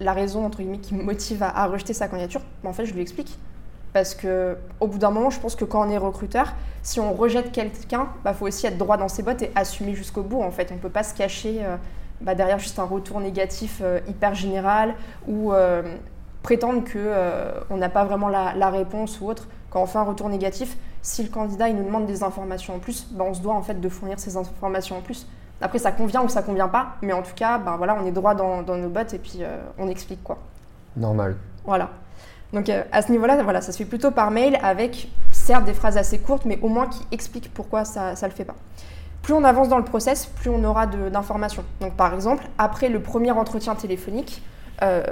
[0.02, 3.02] la raison entre guillemets qui motive à, rejeter sa candidature, bah, en fait, je lui
[3.02, 3.38] explique.
[3.94, 6.54] Parce que au bout d'un moment, je pense que quand on est recruteur,
[6.86, 9.96] si on rejette quelqu'un, il bah, faut aussi être droit dans ses bottes et assumer
[9.96, 10.42] jusqu'au bout.
[10.42, 11.78] En fait, on ne peut pas se cacher euh,
[12.20, 14.96] bah, derrière juste un retour négatif euh, hyper général
[15.28, 15.82] ou euh,
[16.44, 19.48] prétendre qu'on n'a pas vraiment la, réponse ou autre.
[19.70, 22.80] Quand on fait un retour négatif, si le candidat il nous demande des informations en
[22.80, 25.28] plus, bah, on se doit en fait de fournir ces informations en plus.
[25.62, 28.36] Après, ça convient ou ça convient pas, mais en tout cas, voilà, on est droit
[28.36, 29.42] dans, dans nos bottes et puis
[29.78, 30.38] on explique quoi.
[30.98, 31.38] Normal.
[31.64, 31.90] Voilà.
[32.54, 35.74] Donc euh, à ce niveau-là, voilà, ça se fait plutôt par mail avec certes des
[35.74, 38.56] phrases assez courtes, mais au moins qui expliquent pourquoi ça ne le fait pas.
[39.22, 41.64] Plus on avance dans le process, plus on aura d'informations.
[41.82, 44.44] Donc par exemple, après le premier entretien téléphonique,
[44.82, 45.04] euh,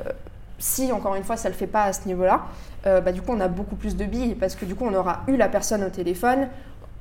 [0.63, 2.45] si encore une fois ça le fait pas à ce niveau-là,
[2.87, 4.93] euh, bah, du coup on a beaucoup plus de billes parce que du coup on
[4.93, 6.47] aura eu la personne au téléphone,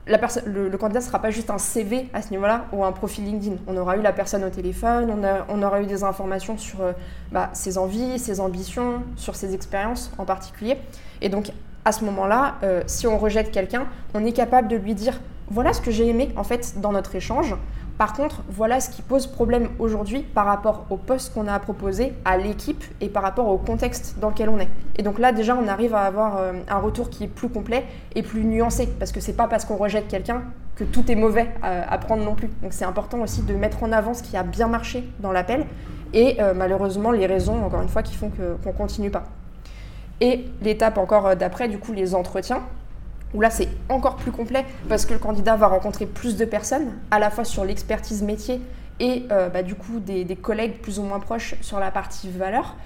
[0.09, 3.59] le, candidat ne sera pas juste un CV à ce niveau-là ou un profil LinkedIn.
[3.69, 5.15] On aura eu la personne au téléphone,
[5.49, 6.93] on, aura eu des informations sur euh,
[7.31, 10.77] bah, ses envies, ses ambitions, sur ses expériences en particulier.
[11.21, 11.53] Et donc,
[11.85, 15.73] à ce moment-là, euh, si on rejette quelqu'un, on est capable de lui dire voilà
[15.73, 17.55] ce que j'ai aimé en fait dans notre échange.
[17.99, 22.15] Par contre, voilà ce qui pose problème aujourd'hui par rapport au poste qu'on a proposé,
[22.25, 24.69] à l'équipe et par rapport au contexte dans lequel on est.
[24.97, 27.85] Et donc là, déjà, on arrive à avoir euh, un retour qui est plus complet
[28.15, 30.43] et plus nuancé, parce que c'est pas parce qu'on rejette quelqu'un
[30.75, 32.49] que tout est mauvais à, prendre non plus.
[32.63, 35.67] Donc c'est important aussi de mettre en avant ce qui a bien marché dans l'appel
[36.15, 39.25] et euh, malheureusement les raisons, encore une fois, qui font qu'on ne continue pas.
[40.21, 42.63] Et l'étape encore euh, d'après, du coup, les entretiens.
[43.35, 46.93] Où là c'est encore plus complet parce que le candidat va rencontrer plus de personnes,
[47.11, 48.61] à la fois sur l'expertise métier
[49.01, 52.77] et euh, bah, du coup des, collègues plus ou moins proches sur la partie valeur.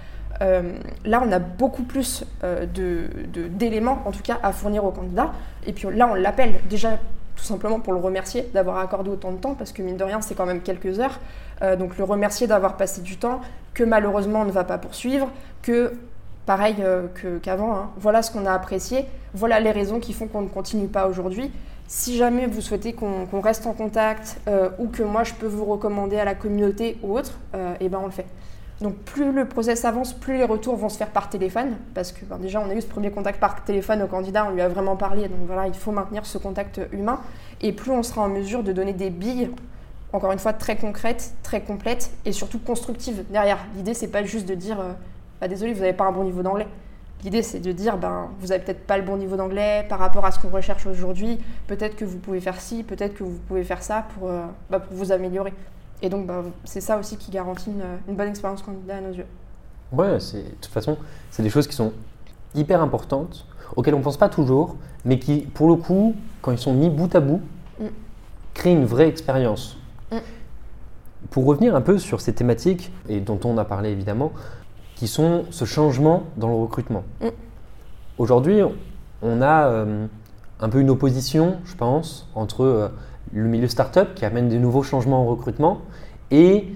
[0.42, 2.66] Euh, là, on a beaucoup plus euh,
[3.50, 5.32] d'éléments, en tout cas, à fournir au candidat.
[5.66, 6.98] Et puis là, on l'appelle déjà
[7.36, 10.20] tout simplement pour le remercier d'avoir accordé autant de temps, parce que mine de rien,
[10.20, 11.20] c'est quand même quelques heures.
[11.78, 13.40] donc le remercier d'avoir passé du temps,
[13.74, 15.30] que malheureusement on ne va pas poursuivre,
[15.60, 15.92] que
[16.46, 16.76] pareil
[17.42, 19.04] qu'avant, hein, voilà ce qu'on a apprécié,
[19.34, 21.50] voilà les raisons qui font qu'on ne continue pas aujourd'hui.
[21.88, 25.64] Si jamais vous souhaitez qu'on reste en contact euh, ou que moi je peux vous
[25.64, 28.26] recommander à la communauté ou autre, euh, et ben on le fait.
[28.80, 32.24] Donc plus le process avance, plus les retours vont se faire par téléphone, parce que
[32.24, 34.68] ben, déjà on a eu ce premier contact par téléphone au candidat, on lui a
[34.68, 37.20] vraiment parlé, donc voilà, il faut maintenir ce contact humain,
[37.62, 39.50] et plus on sera en mesure de donner des billes,
[40.12, 43.58] encore une fois très concrètes, très complètes, et surtout constructives derrière.
[43.76, 44.92] L'idée c'est pas juste de dire, euh,
[45.40, 46.66] bah, désolé, vous n'avez pas un bon niveau d'anglais.
[47.24, 50.24] L'idée, c'est de dire, ben, vous n'avez peut-être pas le bon niveau d'anglais par rapport
[50.24, 51.38] à ce qu'on recherche aujourd'hui.
[51.66, 54.80] Peut-être que vous pouvez faire ci, peut-être que vous pouvez faire ça pour, euh, bah,
[54.80, 55.52] pour vous améliorer.
[56.02, 59.26] Et donc, ben, c'est ça aussi qui garantit une, bonne expérience candidat à nos yeux.
[59.92, 60.98] Ouais, c'est, de toute façon,
[61.30, 61.92] c'est des choses qui sont
[62.54, 63.46] hyper importantes,
[63.76, 66.90] auxquelles on ne pense pas toujours, mais qui, pour le coup, quand ils sont mis
[66.90, 67.40] bout à bout,
[67.80, 67.86] mm.
[68.52, 69.78] créent une vraie expérience.
[70.12, 70.18] Mm.
[71.30, 74.32] Pour revenir un peu sur ces thématiques, et dont on a parlé évidemment,
[74.96, 77.04] qui sont ce changement dans le recrutement.
[77.20, 77.28] Mm.
[78.18, 78.60] Aujourd'hui,
[79.22, 80.06] on a euh,
[80.58, 82.88] un peu une opposition, je pense, entre euh,
[83.32, 85.82] le milieu startup qui amène des nouveaux changements en recrutement
[86.30, 86.74] et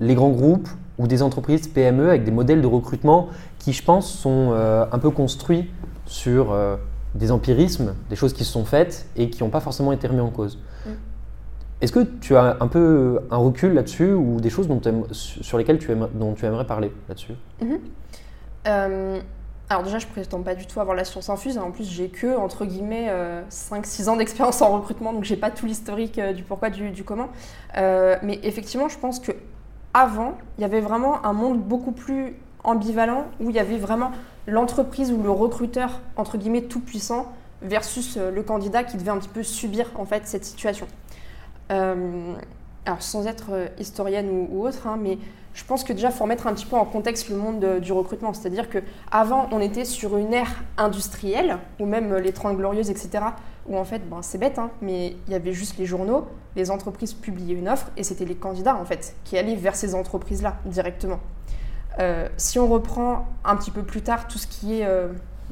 [0.00, 0.68] les grands groupes
[0.98, 4.98] ou des entreprises PME avec des modèles de recrutement qui, je pense, sont euh, un
[4.98, 5.70] peu construits
[6.06, 6.56] sur
[7.14, 10.20] des empirismes, des choses qui se sont faites et qui n'ont pas forcément été remis
[10.20, 10.58] en cause.
[10.84, 10.90] Mm.
[11.80, 14.80] Est-ce que tu as un peu un recul là-dessus ou des choses dont
[15.12, 17.32] sur lesquelles tu, aimerais, dont tu aimerais parler là-dessus?
[17.62, 17.78] Mhm.
[18.66, 19.20] euh,
[19.70, 21.56] Alors déjà, je ne prétends pas du tout avoir la science infuse.
[21.56, 23.10] En plus, j'ai que, entre guillemets,
[23.50, 26.90] 5-6 euh, ans d'expérience en recrutement, donc j'ai pas tout l'historique euh, du pourquoi, du,
[26.90, 27.30] du comment.
[27.74, 29.32] mais effectivement, je pense que
[29.94, 34.12] avant, il y avait vraiment un monde beaucoup plus ambivalent où il y avait vraiment
[34.46, 39.28] l'entreprise ou le recruteur, entre guillemets, tout puissant versus le candidat qui devait un petit
[39.28, 40.86] peu subir en fait cette situation.
[41.70, 42.34] Euh,
[42.86, 45.18] alors sans être euh, historienne ou, autre, hein, mais
[45.54, 48.32] je pense que déjà, faut remettre un petit peu en contexte le monde du recrutement.
[48.32, 53.24] C'est-à-dire qu'avant, on était sur une ère industrielle, ou même les 30 glorieuses, etc.,
[53.66, 56.70] où en fait, ben, c'est bête, hein, mais il y avait juste les journaux, les
[56.70, 60.56] entreprises publiaient une offre, et c'était les candidats, en fait, qui allaient vers ces entreprises-là
[60.66, 61.18] directement.
[61.98, 64.86] Euh, si on reprend un petit peu plus tard tout ce qui est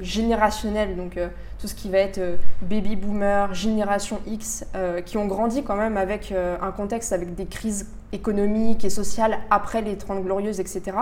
[0.01, 5.17] générationnel, donc euh, tout ce qui va être euh, baby boomer, génération X, euh, qui
[5.17, 9.97] ont grandi quand même avec un contexte avec des crises économiques et sociales après les
[9.97, 10.97] 30 glorieuses, etc.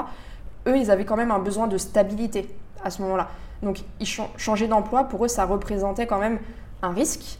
[0.66, 2.48] Eux, ils avaient quand même un besoin de stabilité
[2.82, 3.28] à ce moment-là.
[3.62, 4.06] Donc, ils
[4.36, 6.38] changer d'emploi, pour eux, ça représentait quand même
[6.82, 7.38] un risque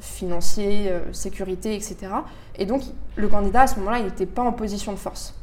[0.00, 1.96] financier, sécurité, etc.
[2.56, 2.82] Et donc,
[3.16, 5.34] le candidat, à ce moment-là, il n'était pas en position de force.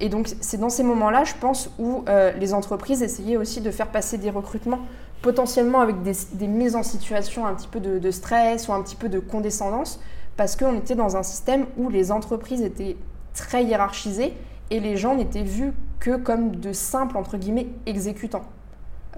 [0.00, 3.70] Et donc, c'est dans ces moments-là, je pense, où euh, les entreprises essayaient aussi de
[3.70, 4.80] faire passer des recrutements
[5.22, 9.08] potentiellement avec des, mises en situation un petit peu de, stress ou un petit peu
[9.08, 9.98] de condescendance,
[10.36, 12.96] parce qu'on était dans un système où les entreprises étaient
[13.34, 14.34] très hiérarchisées
[14.70, 18.44] et les gens n'étaient vus que comme de simples, entre guillemets, exécutants.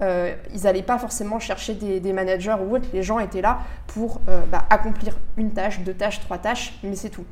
[0.01, 4.21] Euh, ils n'allaient pas forcément chercher des, managers ou autres, les gens étaient là pour
[4.29, 7.25] euh, bah, accomplir une tâche, deux tâches, trois tâches, mais c'est tout.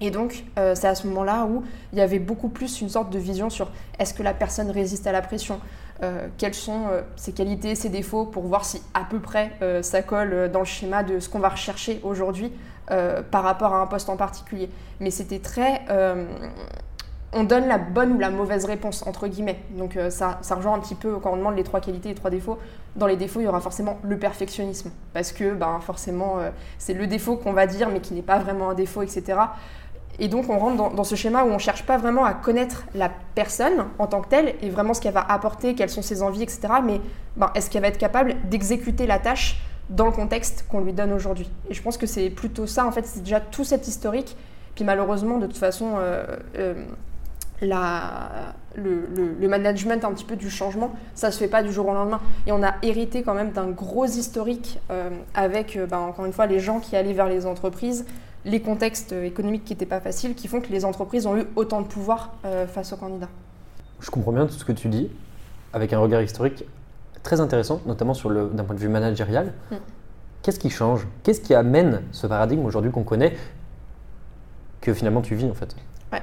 [0.00, 3.10] Et donc, euh, c'est à ce moment-là où il y avait beaucoup plus une sorte
[3.10, 5.60] de vision sur est-ce que la personne résiste à la pression,
[6.02, 10.02] euh, quelles sont euh, ses qualités, ses défauts, pour voir si à peu près ça
[10.02, 12.52] colle dans le schéma de ce qu'on va rechercher aujourd'hui
[13.30, 14.68] par rapport à un poste en particulier.
[14.98, 15.82] Mais c'était très...
[17.32, 19.60] on donne la bonne ou la mauvaise réponse, entre guillemets.
[19.76, 22.18] Donc ça, ça rejoint un petit peu quand on demande les trois qualités et les
[22.18, 22.58] trois défauts.
[22.96, 24.90] Dans les défauts, il y aura forcément le perfectionnisme.
[25.12, 26.38] Parce que ben, forcément,
[26.78, 29.38] c'est le défaut qu'on va dire, mais qui n'est pas vraiment un défaut, etc.
[30.20, 32.84] Et donc on rentre dans, ce schéma où on ne cherche pas vraiment à connaître
[32.94, 36.22] la personne en tant que telle et vraiment ce qu'elle va apporter, quelles sont ses
[36.22, 36.60] envies, etc.
[36.84, 37.00] Mais
[37.36, 41.12] ben, est-ce qu'elle va être capable d'exécuter la tâche dans le contexte qu'on lui donne
[41.12, 41.50] aujourd'hui?
[41.70, 44.36] Et je pense que c'est plutôt ça, en fait, c'est déjà tout cet historique.
[44.74, 46.22] Puis malheureusement, de toute façon, euh,
[46.58, 46.74] euh,
[47.62, 51.94] le, management un petit peu du changement, ça ne se fait pas du jour au
[51.94, 52.20] lendemain.
[52.46, 56.44] Et on a hérité quand même d'un gros historique euh, avec, ben, encore une fois,
[56.44, 58.04] les gens qui allaient vers les entreprises,
[58.44, 61.82] les contextes économiques qui n'étaient pas faciles, qui font que les entreprises ont eu autant
[61.82, 63.28] de pouvoir euh, face aux candidats.
[64.00, 65.10] Je comprends bien tout ce que tu dis,
[65.72, 66.64] avec un regard historique
[67.22, 69.52] très intéressant, notamment d'un point de vue managérial.
[69.70, 69.76] Mm.
[70.42, 71.06] Qu'est-ce qui change?
[71.22, 73.36] Qu'est-ce qui amène ce paradigme aujourd'hui qu'on connaît,
[74.80, 75.76] que finalement tu vis en fait?
[76.10, 76.22] Ouais.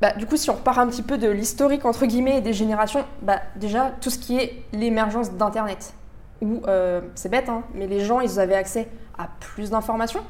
[0.00, 2.54] Bah, du coup, si on repart un petit peu de l'historique entre guillemets et des
[2.54, 5.92] générations, bah, déjà tout ce qui est l'émergence d'Internet.
[6.40, 10.22] où, euh, c'est bête, hein, mais les gens, ils avaient accès à plus d'informations,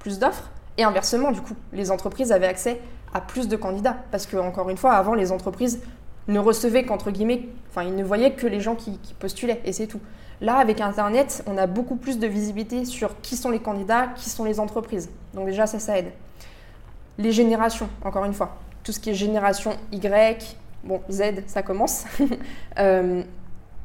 [0.00, 2.80] plus d'offres, et inversement, du coup, les entreprises avaient accès
[3.14, 3.96] à plus de candidats.
[4.10, 5.80] Parce que, encore une fois, avant, les entreprises
[6.26, 9.86] ne recevaient qu'entre guillemets, enfin, ils ne voyaient que les gens qui, postulaient, et c'est
[9.86, 10.00] tout.
[10.40, 14.30] Là, avec Internet, on a beaucoup plus de visibilité sur qui sont les candidats, qui
[14.30, 15.10] sont les entreprises.
[15.34, 16.12] Donc déjà, ça, ça aide.
[17.18, 18.56] Les générations, encore une fois.
[18.82, 22.04] Tout ce qui est génération Y, bon, Z, ça commence.
[22.78, 23.22] Euh,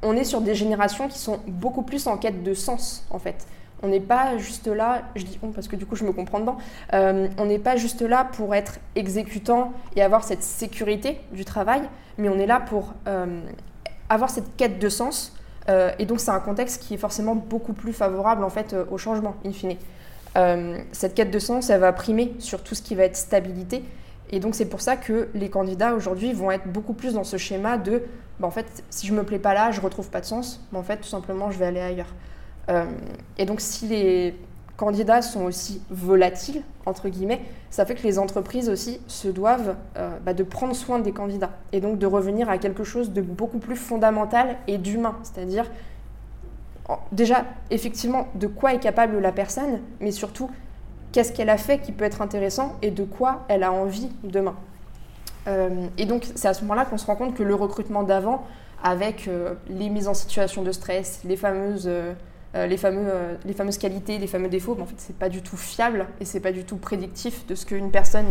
[0.04, 3.45] on est sur des générations qui sont beaucoup plus en quête de sens, en fait.
[3.85, 6.39] On n'est pas juste là, je dis on parce que du coup je me comprends
[6.39, 6.57] dedans,
[6.93, 11.83] euh, on n'est pas juste là pour être exécutant et avoir cette sécurité du travail,
[12.17, 13.41] mais on est là pour euh,
[14.09, 15.37] avoir cette quête de sens.
[15.99, 19.35] et donc c'est un contexte qui est forcément beaucoup plus favorable en fait au changement,
[19.45, 19.77] in fine.
[20.91, 23.83] cette quête de sens, elle va primer sur tout ce qui va être stabilité
[24.31, 27.37] et donc c'est pour ça que les candidats aujourd'hui vont être beaucoup plus dans ce
[27.37, 28.03] schéma de,
[28.39, 30.79] bah, en fait, si je me plais pas là, je retrouve pas de sens, mais
[30.79, 32.13] en fait, tout simplement, je vais aller ailleurs.
[32.69, 32.86] Euh,
[33.38, 34.36] et donc si les
[34.78, 40.17] candidats sont aussi volatiles, entre guillemets, ça fait que les entreprises aussi se doivent euh,
[40.23, 43.60] bah, de prendre soin des candidats et donc de revenir à quelque chose de beaucoup
[43.60, 45.69] plus fondamental et d'humain, c'est-à-dire
[47.12, 50.51] déjà effectivement de quoi est capable la personne, mais surtout
[51.12, 54.56] qu'est-ce qu'elle a fait qui peut être intéressant et de quoi elle a envie demain.
[55.47, 58.45] Euh, et donc c'est à ce moment-là qu'on se rend compte que le recrutement d'avant,
[58.84, 59.28] avec
[59.67, 61.89] les mises en situation de stress, les fameuses,
[62.55, 63.11] euh, les fameux,
[63.45, 66.39] les fameuses qualités, les fameux défauts, en fait c'est pas du tout fiable et c'est
[66.39, 68.27] pas du tout prédictif de ce qu'une personne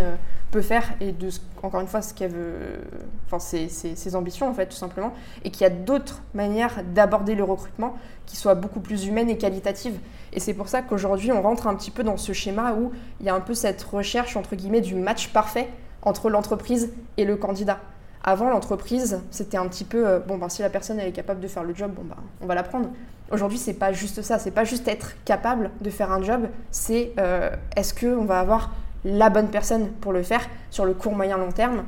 [0.51, 1.29] peut faire et de
[1.63, 2.81] encore une fois ce qu'elle veut,
[3.27, 5.13] enfin ses, ambitions en fait tout simplement,
[5.45, 9.39] et qu'il y a d'autres manières d'aborder le recrutement qui soient beaucoup plus humaines et
[9.39, 9.99] qualitatives.
[10.33, 13.27] Et c'est pour ça qu'aujourd'hui, on rentre un petit peu dans ce schéma où il
[13.27, 15.69] y a un peu cette recherche, entre guillemets, du match parfait
[16.03, 17.81] entre l'entreprise et le candidat.
[18.23, 21.49] Avant, l'entreprise, c'était un petit peu, euh, bon, ben, si la personne est capable de
[21.49, 22.89] faire le job, bon, ben, on va la prendre.
[23.31, 27.13] Aujourd'hui, c'est pas juste ça, c'est pas juste être capable de faire un job, c'est
[27.19, 28.73] euh, est-ce qu'on va avoir
[29.05, 31.85] la bonne personne pour le faire sur le court, moyen, long terme?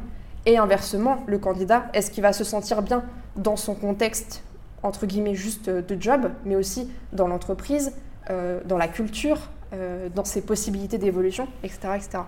[0.47, 3.05] Et inversement, le candidat, est-ce qu'il va se sentir bien
[3.37, 4.43] dans son contexte,
[4.83, 7.93] entre guillemets, juste de job, mais aussi dans l'entreprise,
[8.31, 12.19] euh, dans la culture, euh, dans ses possibilités d'évolution, etc., etc.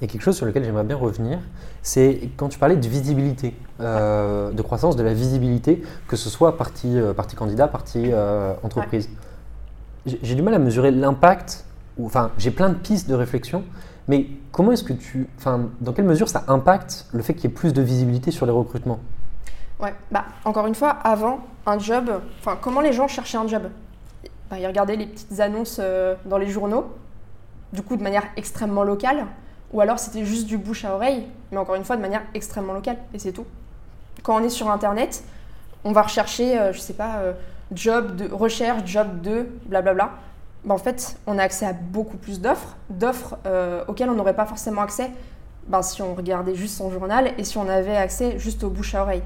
[0.00, 1.38] Il y a quelque chose sur lequel j'aimerais bien revenir,
[1.82, 6.56] c'est quand tu parlais de visibilité, euh, de croissance de la visibilité, que ce soit
[6.56, 8.10] partie, partie candidat, partie
[8.64, 9.08] entreprise.
[10.04, 11.64] J'ai du mal à mesurer l'impact,
[12.02, 13.62] enfin j'ai plein de pistes de réflexion,
[14.08, 17.52] mais comment est-ce que tu, enfin dans quelle mesure ça impacte le fait qu'il y
[17.52, 18.98] ait plus de visibilité sur les recrutements?
[19.78, 23.62] Ouais, bah encore une fois, avant un job, enfin comment les gens cherchaient un job?
[24.50, 26.90] Bah, ils regardaient les petites annonces euh, dans les journaux,
[27.72, 29.26] du coup de manière extrêmement locale,
[29.72, 32.72] ou alors c'était juste du bouche à oreille, mais encore une fois de manière extrêmement
[32.72, 33.46] locale, et c'est tout.
[34.22, 35.24] Quand on est sur Internet,
[35.84, 37.32] on va rechercher, euh, je sais pas, euh,
[37.72, 40.10] job de recherche, job de, blablabla.
[40.68, 43.36] En fait, on a accès à beaucoup plus d'offres, d'offres
[43.88, 45.10] auxquelles on n'aurait pas forcément accès
[45.66, 48.94] bah, si on regardait juste son journal et si on avait accès juste au bouche
[48.94, 49.22] à oreille.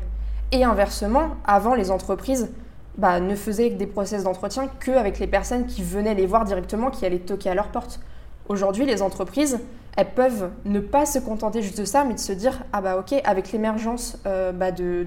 [0.52, 2.50] Et inversement, avant, les entreprises
[2.98, 7.04] bah, ne faisaient des process d'entretien qu'avec les personnes qui venaient les voir directement, qui
[7.04, 8.00] allaient toquer à leur porte.
[8.48, 9.61] Aujourd'hui, les entreprises,
[9.96, 12.98] elles peuvent ne pas se contenter juste de ça, mais de se dire ah bah
[12.98, 15.06] ok, avec l'émergence euh, bah, de,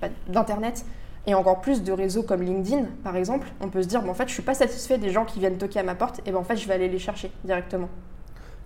[0.00, 0.84] bah, d'internet
[1.26, 4.14] et encore plus de réseaux comme LinkedIn, par exemple, on peut se dire bon, en
[4.14, 6.38] fait, je suis pas satisfait des gens qui viennent toquer à ma porte, et ben
[6.38, 7.88] en fait, je vais aller les chercher directement.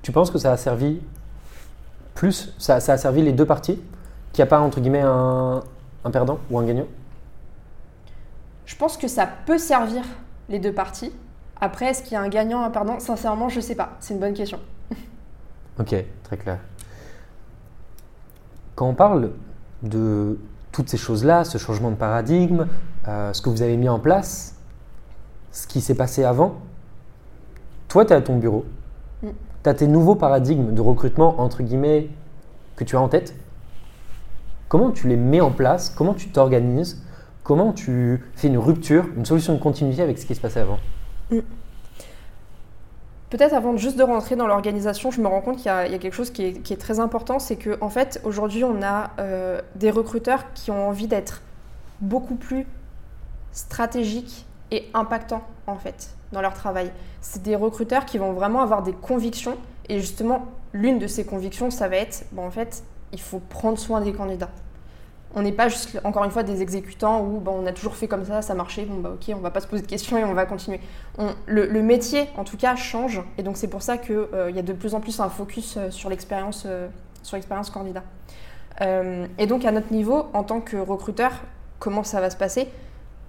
[0.02, 1.00] Tu penses que ça a servi
[2.14, 3.80] plus, ça, a servi les deux parties,
[4.32, 5.62] qu'il n'y a pas entre guillemets un
[6.10, 6.86] perdant ou un gagnant?
[8.66, 10.02] Je pense que ça peut servir
[10.48, 11.12] les deux parties.
[11.60, 13.00] Après, est-ce qu'il y a un gagnant, un perdant?
[13.00, 13.96] Sincèrement, je ne sais pas.
[13.98, 14.60] C'est une bonne question.
[15.80, 16.58] Ok, très clair.
[18.74, 19.30] Quand on parle
[19.82, 20.38] de
[20.72, 22.66] toutes ces choses-là, ce changement de paradigme,
[23.08, 24.54] euh, ce que vous avez mis en place,
[25.50, 26.56] ce qui s'est passé avant,
[27.88, 28.64] toi, tu es à ton bureau.
[29.22, 29.28] Mm.
[29.64, 32.08] Tu as tes nouveaux paradigmes de recrutement, entre guillemets,
[32.76, 33.34] que tu as en tête.
[34.68, 35.90] Comment tu les mets en place?
[35.90, 37.02] Comment tu t'organises?
[37.42, 40.78] Comment tu fais une rupture, une solution de continuité avec ce qui se passait avant?
[41.30, 41.38] Mm.
[43.30, 46.14] Peut-être avant juste de rentrer dans l'organisation, je me rends compte qu'il y, a quelque
[46.14, 50.52] chose qui est, très important, c'est qu'en en fait, aujourd'hui, on a euh, des recruteurs
[50.54, 51.42] qui ont envie d'être
[52.00, 52.66] beaucoup plus
[53.52, 56.90] stratégiques et impactants, en fait, dans leur travail.
[57.20, 59.58] C'est des recruteurs qui vont vraiment avoir des convictions,
[59.90, 63.78] et justement, l'une de ces convictions, ça va être, bon, en fait, il faut prendre
[63.78, 64.50] soin des candidats
[65.34, 68.24] on n'est pas juste, encore une fois, des exécutants où on a toujours fait comme
[68.24, 70.34] ça, ça marchait, bon bah ok, on va pas se poser de questions et on
[70.34, 70.80] va continuer.
[71.46, 74.62] le, métier, en tout cas, change et donc c'est pour ça qu'il euh, y a
[74.62, 76.88] de plus en plus un focus euh, sur l'expérience euh,
[77.72, 78.02] candidat.
[78.80, 81.32] et donc à notre niveau, en tant que recruteur,
[81.78, 82.68] comment ça va se passer?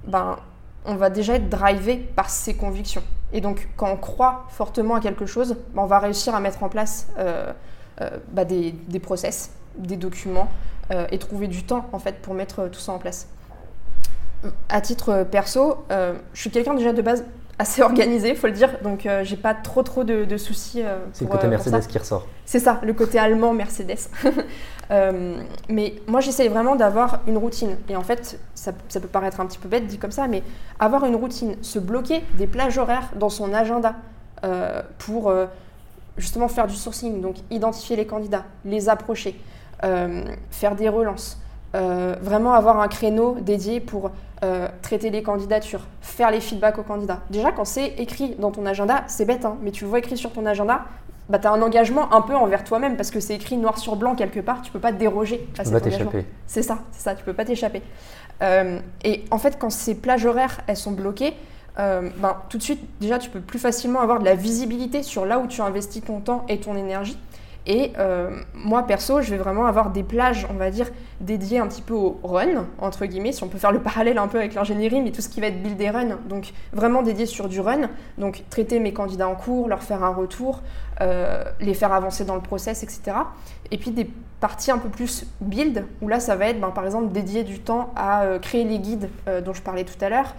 [0.05, 0.37] Ben,
[0.85, 3.03] on va déjà être drivé par ses convictions.
[3.31, 6.63] Et donc, quand on croit fortement à quelque chose, bah, on va réussir à mettre
[6.63, 7.51] en place euh,
[8.01, 10.49] euh, bah, des, process, des documents,
[10.91, 13.27] euh, et trouver du temps, en fait, pour mettre tout ça en place.
[14.69, 17.25] À titre perso, je suis quelqu'un déjà de base
[17.59, 18.77] assez organisé, faut le dire.
[18.81, 20.81] Donc, euh, j'ai pas trop trop de, soucis.
[20.81, 22.25] Euh, c'est le côté euh, Mercedes qui ressort.
[22.45, 24.09] C'est ça, le côté allemand Mercedes.
[25.69, 27.77] mais moi, j'essaye vraiment d'avoir une routine.
[27.89, 30.41] Et en fait, ça, peut paraître un petit peu bête dit comme ça, mais
[30.79, 33.95] avoir une routine, se bloquer des plages horaires dans son agenda
[34.97, 35.31] pour
[36.17, 39.39] justement faire du sourcing, donc identifier les candidats, les approcher,
[40.51, 41.41] faire des relances.
[41.73, 44.11] vraiment avoir un créneau dédié pour
[44.41, 47.19] euh, traiter les candidatures, faire les feedbacks aux candidats.
[47.29, 50.15] Déjà, quand c'est écrit dans ton agenda, c'est bête, hein, mais tu le vois écrit
[50.15, 50.85] sur ton agenda,
[51.27, 53.97] bah, tu as un engagement un peu envers toi-même parce que c'est écrit noir sur
[53.97, 56.11] blanc quelque part, tu peux pas te déroger à cet engagement.
[56.47, 57.81] C'est ça, c'est ça, tu peux pas t'échapper.
[58.41, 61.33] Euh, et en fait, quand ces plages horaires, elles sont bloquées,
[61.77, 65.25] euh, ben, tout de suite, déjà, tu peux plus facilement avoir de la visibilité sur
[65.25, 67.17] là où tu investis ton temps et ton énergie.
[67.69, 70.87] Et euh, moi, perso, je vais vraiment avoir des plages, on va dire,
[71.21, 74.27] dédiées un petit peu au run, entre guillemets, si on peut faire le parallèle un
[74.27, 77.27] peu avec l'ingénierie, mais tout ce qui va être build et run, donc vraiment dédié
[77.27, 77.81] sur du run,
[78.17, 80.63] donc traiter mes candidats en cours, leur faire un retour,
[81.01, 83.17] euh, les faire avancer dans le process, etc.
[83.69, 84.09] Et puis des
[84.39, 87.59] parties un peu plus build, où là, ça va être, ben, par exemple, dédier du
[87.59, 89.09] temps à euh, créer les guides
[89.45, 90.33] dont je parlais tout à l'heure,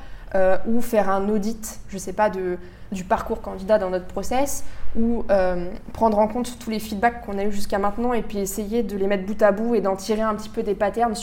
[0.66, 4.64] ou faire un audit, je ne sais pas, du parcours candidat dans notre process
[4.96, 8.38] ou euh, prendre en compte tous les feedbacks qu'on a eu jusqu'à maintenant et puis
[8.38, 11.14] essayer de les mettre bout à bout et d'en tirer un petit peu des patterns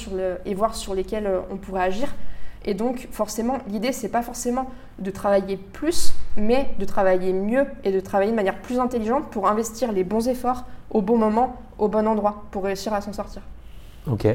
[0.46, 2.14] et voir sur lesquels euh, on pourrait agir.
[2.66, 7.92] Et donc forcément, l'idée c'est pas forcément de travailler plus, mais de travailler mieux et
[7.92, 11.88] de travailler de manière plus intelligente pour investir les bons efforts au bon moment, au
[11.88, 13.42] bon endroit, pour réussir à s'en sortir.
[14.10, 14.28] Ok.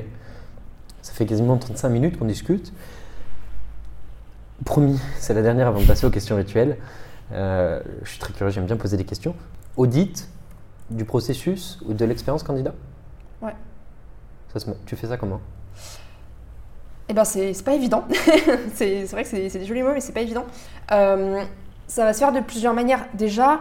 [1.00, 2.72] Ça fait quasiment 35 minutes qu'on discute.
[4.64, 6.76] Promis, c'est la dernière avant de passer aux questions rituelles.
[7.32, 9.34] Euh, je suis très curieux, j'aime bien poser des questions.
[9.76, 10.28] Audit
[10.90, 12.74] du processus ou de l'expérience candidat
[13.40, 13.54] Ouais.
[14.86, 15.40] tu fais ça comment
[17.08, 18.04] Eh ben, c'est pas évident.
[18.74, 20.44] c'est vrai que c'est des jolis mots, mais c'est pas évident.
[20.92, 21.42] Euh,
[21.86, 23.06] ça va se faire de plusieurs manières.
[23.14, 23.60] Déjà,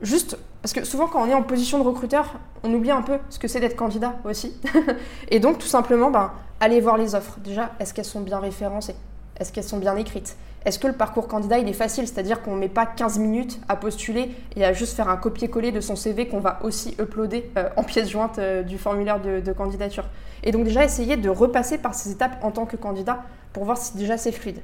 [0.00, 3.18] juste parce que souvent, quand on est en position de recruteur, on oublie un peu
[3.30, 4.56] ce que c'est d'être candidat aussi.
[5.28, 6.30] Et donc, tout simplement, ben,
[6.60, 7.38] aller voir les offres.
[7.40, 8.94] Déjà, est-ce qu'elles sont bien référencées?
[9.38, 10.36] Est-ce qu'elles sont bien écrites?
[10.64, 12.06] Est-ce que le parcours candidat, il est facile?
[12.06, 15.72] C'est-à-dire qu'on ne met pas 15 minutes à postuler et à juste faire un copier-coller
[15.72, 19.52] de son CV qu'on va aussi uploader euh, en pièce jointe euh, du formulaire de,
[19.52, 20.04] candidature.
[20.44, 23.76] Et donc déjà, essayer de repasser par ces étapes en tant que candidat pour voir
[23.76, 24.60] si déjà c'est fluide.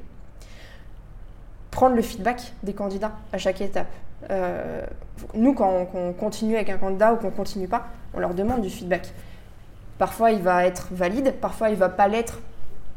[1.71, 3.91] Prendre le feedback des candidats à chaque étape.
[4.31, 4.83] Euh,
[5.35, 8.71] nous, quand on, continue avec un candidat ou qu'on continue pas, on leur demande du
[8.71, 9.13] feedback.
[9.99, 12.39] Parfois, il va être valide, parfois, il va pas l'être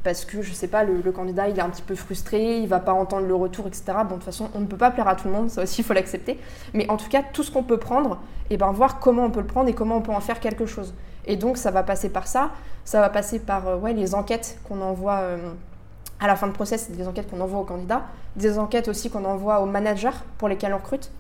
[0.03, 2.79] parce que je sais pas, le, candidat il est un petit peu frustré, il va
[2.79, 3.83] pas entendre le retour, etc.
[3.97, 5.81] Bon, de toute façon, on ne peut pas plaire à tout le monde, ça aussi
[5.81, 6.39] il faut l'accepter.
[6.73, 9.29] Mais en tout cas, tout ce qu'on peut prendre, et eh ben voir comment on
[9.29, 10.93] peut le prendre et comment on peut en faire quelque chose.
[11.25, 12.51] Et donc ça va passer par ça,
[12.83, 15.53] ça va passer par euh, ouais, les enquêtes qu'on envoie euh,
[16.19, 18.03] à la fin de process, des enquêtes qu'on envoie aux candidats,
[18.35, 21.11] des enquêtes aussi qu'on envoie aux managers pour lesquels on recrute.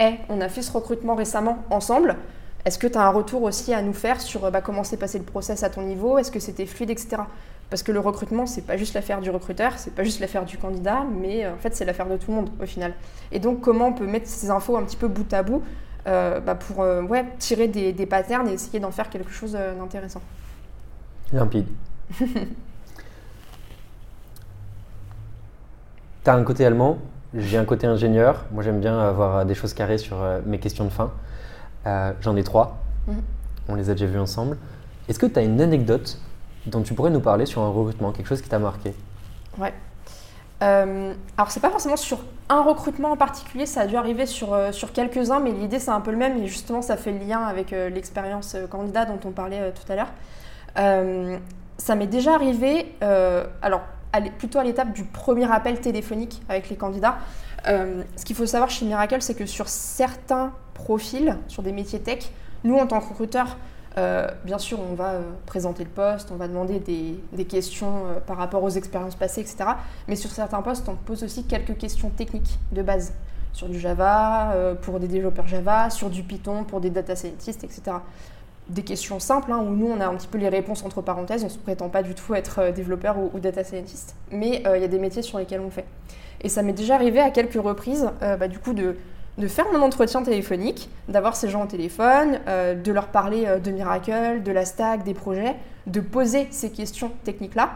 [0.00, 2.16] Et on a fait ce recrutement récemment ensemble.
[2.64, 5.18] Est-ce que tu as un retour aussi à nous faire sur bah, comment s'est passé
[5.18, 6.18] le process à ton niveau?
[6.18, 7.18] Est-ce que c'était fluide, etc.
[7.70, 10.58] Parce que le recrutement, c'est pas juste l'affaire du recruteur, c'est pas juste l'affaire du
[10.58, 12.94] candidat, mais euh, en fait, c'est l'affaire de tout le monde au final.
[13.32, 15.62] Et donc, comment on peut mettre ces infos un petit peu bout à bout
[16.06, 19.52] euh, bah, pour euh, ouais, tirer des, des, patterns et essayer d'en faire quelque chose
[19.52, 20.20] d'intéressant
[21.32, 21.66] Limpide.
[22.18, 22.26] tu
[26.26, 26.98] as un côté allemand,
[27.32, 28.44] j'ai un côté ingénieur.
[28.52, 31.10] Moi, j'aime bien avoir des choses carrées sur mes questions de fin.
[32.20, 32.76] J'en ai trois.
[33.06, 33.22] Mhm.
[33.68, 34.58] On les a déjà vues ensemble.
[35.08, 36.18] Est-ce que tu as une anecdote
[36.66, 38.94] dont tu pourrais nous parler sur un recrutement, quelque chose qui t'a marqué
[39.58, 39.72] Ouais.
[40.62, 44.52] Euh, alors, c'est pas forcément sur un recrutement en particulier, ça a dû arriver sur,
[44.52, 47.18] euh, sur quelques-uns, mais l'idée c'est un peu le même et justement ça fait le
[47.18, 51.40] lien avec euh, l'expérience euh, candidat dont on parlait tout à l'heure.
[51.78, 52.94] ça m'est déjà arrivé,
[53.62, 53.82] alors
[54.38, 57.16] plutôt à l'étape du premier appel téléphonique avec les candidats.
[57.66, 62.30] ce qu'il faut savoir chez Miracle, c'est que sur certains profils, sur des métiers tech,
[62.62, 63.56] nous en tant que recruteurs,
[63.96, 68.20] euh, bien sûr, on va euh, présenter le poste, on va demander des, questions euh,
[68.20, 69.64] par rapport aux expériences passées, etc.
[70.08, 73.12] Mais sur certains postes, on pose aussi quelques questions techniques de base.
[73.52, 77.98] Sur du Java, pour des développeurs Java, sur du Python, pour des data scientists, etc.
[78.68, 81.42] Des questions simples, hein, où nous, on a un petit peu les réponses entre parenthèses,
[81.42, 84.16] on ne se prétend pas du tout être développeur ou, data scientist.
[84.32, 85.84] Mais il y a des métiers sur lesquels on fait.
[86.40, 88.96] Et ça m'est déjà arrivé à quelques reprises, bah, du coup, de
[89.38, 93.58] de faire mon entretien téléphonique, d'avoir ces gens au téléphone, euh, de leur parler euh,
[93.58, 95.56] de Miracle, de la stack, des projets,
[95.86, 97.72] de poser ces questions techniques-là.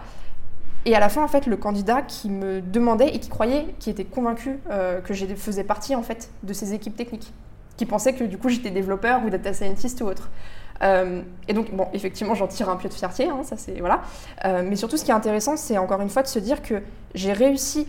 [0.84, 3.90] Et à la fin, en fait, le candidat qui me demandait et qui croyait, qui
[3.90, 7.32] était convaincu euh, que je faisais partie en fait de ces équipes techniques,
[7.76, 10.30] qui pensait que du coup j'étais développeur ou data scientist ou autre.
[10.80, 14.02] Et donc, bon, effectivement, j'en tire un peu de fierté, hein, ça c'est voilà.
[14.44, 16.80] Mais surtout, ce qui est intéressant, c'est encore une fois de se dire que
[17.16, 17.88] j'ai réussi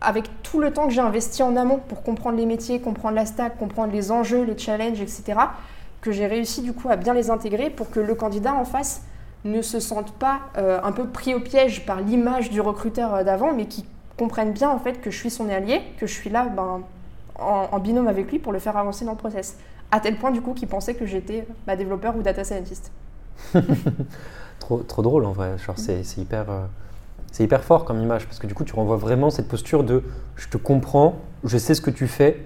[0.00, 3.26] avec tout le temps que j'ai investi en amont pour comprendre les métiers, comprendre la
[3.26, 5.38] stack, comprendre les enjeux, les challenges, etc.,
[6.00, 9.02] que j'ai réussi du coup à bien les intégrer pour que le candidat en face
[9.44, 13.52] ne se sente pas euh, un peu pris au piège par l'image du recruteur d'avant,
[13.52, 13.84] mais qui
[14.16, 16.82] comprenne bien en fait que je suis son allié, que je suis là ben,
[17.38, 19.56] en, binôme avec lui pour le faire avancer dans le process
[19.90, 22.90] à tel point du coup qu'ils pensaient que j'étais bah, développeur ou data scientist.
[24.58, 26.64] trop, trop drôle en vrai, genre c'est hyper, euh,
[27.36, 30.02] c'est hyper fort comme image parce que du coup tu renvoies vraiment cette posture de
[30.36, 32.42] je te comprends, je sais ce que tu fais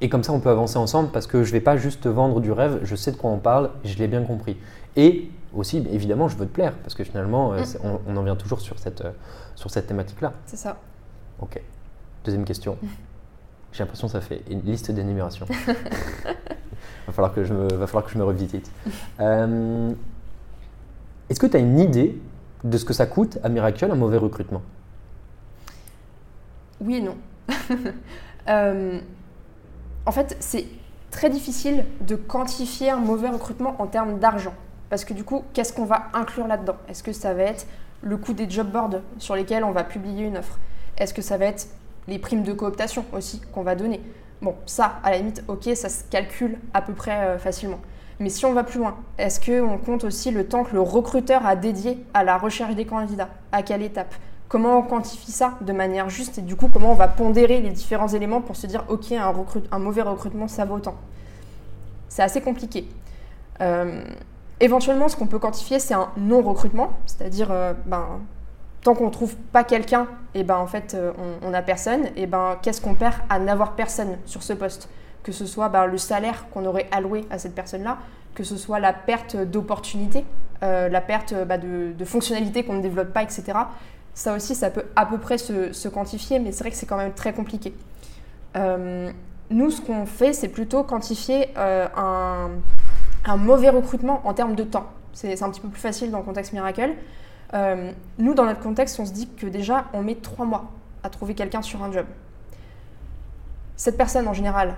[0.00, 2.40] et comme ça on peut avancer ensemble parce que je vais pas juste te vendre
[2.40, 4.56] du rêve, je sais de quoi on parle, je l'ai bien compris.
[4.96, 7.98] Et aussi évidemment je veux te plaire parce que finalement euh, mm.
[8.08, 9.12] on, en vient toujours sur cette, euh,
[9.54, 10.32] sur cette thématique là.
[10.46, 10.78] C'est ça.
[11.38, 11.62] Ok.
[12.24, 12.76] Deuxième question.
[13.70, 15.46] J'ai l'impression que ça fait une liste d'énumération.
[17.06, 18.72] va falloir que je me, va falloir que je me revisite.
[19.20, 19.92] Euh,
[21.30, 22.20] est-ce que tu as une idée
[22.64, 24.62] de ce que ça coûte à Miracle un mauvais recrutement
[26.80, 27.16] Oui et non.
[28.48, 29.00] Euh,
[30.06, 30.66] en fait, c'est
[31.10, 34.54] très difficile de quantifier un mauvais recrutement en termes d'argent.
[34.88, 36.76] Parce que du coup, qu'est-ce qu'on va inclure là-dedans?
[36.88, 37.66] Est-ce que ça va être
[38.02, 40.60] le coût des job boards sur lesquels on va publier une offre?
[40.96, 41.66] Est-ce que ça va être
[42.06, 44.00] les primes de cooptation aussi qu'on va donner?
[44.42, 47.80] Bon, ça, à la limite, ok, ça se calcule à peu près euh, facilement.
[48.18, 51.44] Mais si on va plus loin, est-ce qu'on compte aussi le temps que le recruteur
[51.44, 53.28] a dédié à la recherche des candidats?
[53.52, 54.14] À quelle étape?
[54.48, 56.38] Comment on quantifie ça de manière juste?
[56.38, 59.78] Et du coup comment on va pondérer les différents éléments pour se dire ok un,
[59.78, 60.94] mauvais recrutement ça vaut autant?
[62.08, 62.88] C'est assez compliqué.
[63.60, 64.02] Euh,
[64.60, 68.20] éventuellement ce qu'on peut quantifier c'est un non-recrutement, c'est-à-dire euh, ben,
[68.82, 71.12] tant qu'on ne trouve pas quelqu'un, et eh ben en fait euh,
[71.42, 74.88] on n'a personne, et eh ben qu'est-ce qu'on perd à n'avoir personne sur ce poste?
[75.26, 77.98] Que ce soit ben, le salaire qu'on aurait alloué à cette personne-là,
[78.36, 80.24] que ce soit la perte d'opportunités,
[80.62, 83.44] euh, la perte bah, de, fonctionnalités qu'on ne développe pas, etc.
[84.14, 86.96] Ça aussi, ça peut à peu près se, quantifier, mais c'est vrai que c'est quand
[86.96, 87.74] même très compliqué.
[88.56, 89.10] Euh,
[89.50, 92.50] nous, ce qu'on fait, c'est plutôt quantifier un,
[93.36, 94.86] mauvais recrutement en termes de temps.
[95.12, 96.92] C'est un petit peu plus facile dans le contexte Miracle.
[97.54, 100.70] Euh, nous, dans notre contexte, on se dit que déjà, on met trois mois
[101.02, 102.06] à trouver quelqu'un sur un job.
[103.76, 104.74] Cette personne, en général,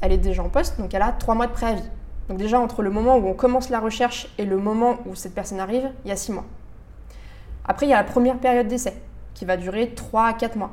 [0.00, 1.88] elle est déjà en poste, donc elle a trois mois de préavis.
[2.28, 5.34] Donc déjà, entre le moment où on commence la recherche et le moment où cette
[5.34, 6.44] personne arrive, il y a six mois.
[7.64, 8.94] Après, il y a la première période d'essai,
[9.34, 10.70] qui va durer trois à quatre mois.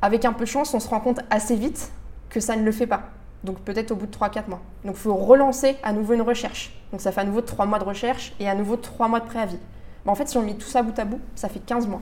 [0.00, 1.92] Avec un peu de chance, on se rend compte assez vite
[2.30, 3.02] que ça ne le fait pas.
[3.44, 4.60] Donc peut-être au bout de trois à quatre mois.
[4.84, 6.72] Donc il faut relancer à nouveau une recherche.
[6.90, 9.26] Donc ça fait à nouveau trois mois de recherche et à nouveau trois mois de
[9.26, 9.58] préavis
[10.10, 12.00] en fait, si on met tout ça bout à bout, ça fait 15 mois.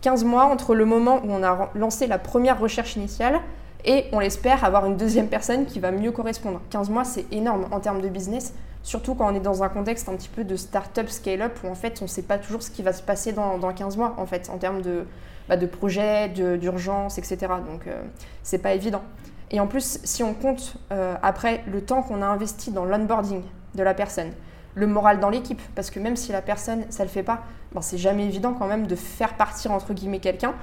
[0.00, 3.40] 15 mois entre le moment où on a lancé la première recherche initiale
[3.86, 6.60] et on l'espère avoir une deuxième personne qui va mieux correspondre.
[6.70, 10.08] 15 mois, c'est énorme en termes de business, surtout quand on est dans un contexte
[10.08, 12.70] un petit peu de start-up, scale-up, où en fait on ne sait pas toujours ce
[12.70, 15.06] qui va se passer dans, 15 mois, en fait, en termes de,
[15.48, 17.38] bah, de projet, d'urgence, etc.
[17.70, 18.02] Donc euh,
[18.42, 19.02] c'est pas évident.
[19.50, 23.42] Et en plus, si on compte euh, après le temps qu'on a investi dans l'onboarding
[23.76, 24.32] de la personne,
[24.76, 25.60] le moral dans l'équipe.
[25.74, 28.66] Parce que même si la personne, ça le fait pas, ben, c'est jamais évident quand
[28.66, 30.54] même de faire partir entre guillemets quelqu'un.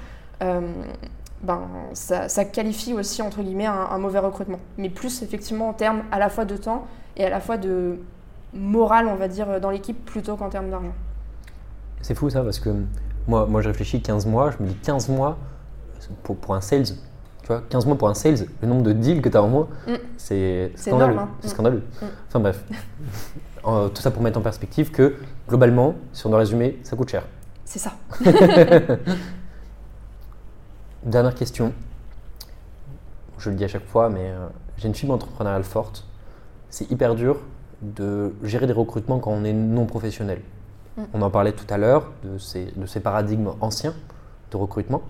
[0.41, 0.61] Euh,
[1.44, 1.62] ben,
[1.94, 4.60] ça, qualifie aussi entre guillemets un, mauvais recrutement.
[4.78, 6.86] Mais plus effectivement en termes à la fois de temps
[7.18, 8.00] et à la fois de
[8.54, 10.94] morale, on va dire, dans l'équipe plutôt qu'en termes d'argent.
[12.02, 12.70] C'est fou ça parce que
[13.28, 15.38] moi, moi je réfléchis 15 mois, je me dis 15 mois
[16.24, 16.86] pour, pour un sales.
[17.41, 19.50] Tu vois, 15 mois pour un sales, le nombre de deals que tu as en
[19.50, 19.94] mois, mm.
[20.16, 21.18] c'est scandaleux.
[21.18, 21.30] Hein.
[21.41, 21.84] C'est scandaleux.
[22.02, 22.06] Mm.
[22.30, 22.64] Enfin bref.
[23.94, 25.16] tout ça pour mettre en perspective que
[25.48, 27.24] globalement, si on doit résumer, ça coûte cher.
[27.66, 27.91] C'est ça.
[31.06, 31.74] Dernière question.
[33.38, 34.47] Je le dis à chaque fois, mais euh,
[34.78, 36.06] j'ai une fibre entrepreneuriale forte.
[36.70, 37.39] C'est hyper dur
[37.82, 40.41] de gérer des recrutements quand on est non professionnel.
[40.97, 41.01] Mm.
[41.14, 43.93] On en parlait tout à l'heure de ces, de ces paradigmes anciens
[44.51, 45.01] de recrutement.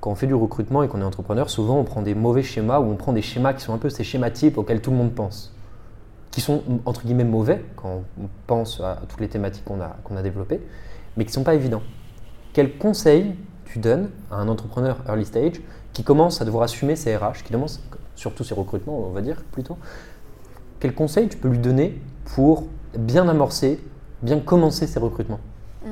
[0.00, 2.78] Quand on fait du recrutement et qu'on est entrepreneur, souvent on prend des mauvais schémas
[2.80, 4.96] ou on prend des schémas qui sont un peu ces schémas types auxquels tout le
[4.96, 5.52] monde pense
[6.30, 10.16] qui sont entre guillemets mauvais quand on pense à toutes les thématiques qu'on a, qu'on
[10.16, 10.60] a développées,
[11.16, 11.82] mais qui ne sont pas évidents.
[12.52, 13.34] Quel conseil
[13.72, 15.60] tu donnes à un entrepreneur early stage
[15.92, 17.80] qui commence à devoir assumer ses RH, qui commence
[18.16, 19.76] surtout ses recrutements, on va dire plutôt
[20.80, 22.00] Quel conseil tu peux lui donner
[22.34, 22.64] pour
[22.96, 23.80] bien amorcer,
[24.22, 25.40] bien commencer ses recrutements?
[25.84, 25.90] Mm.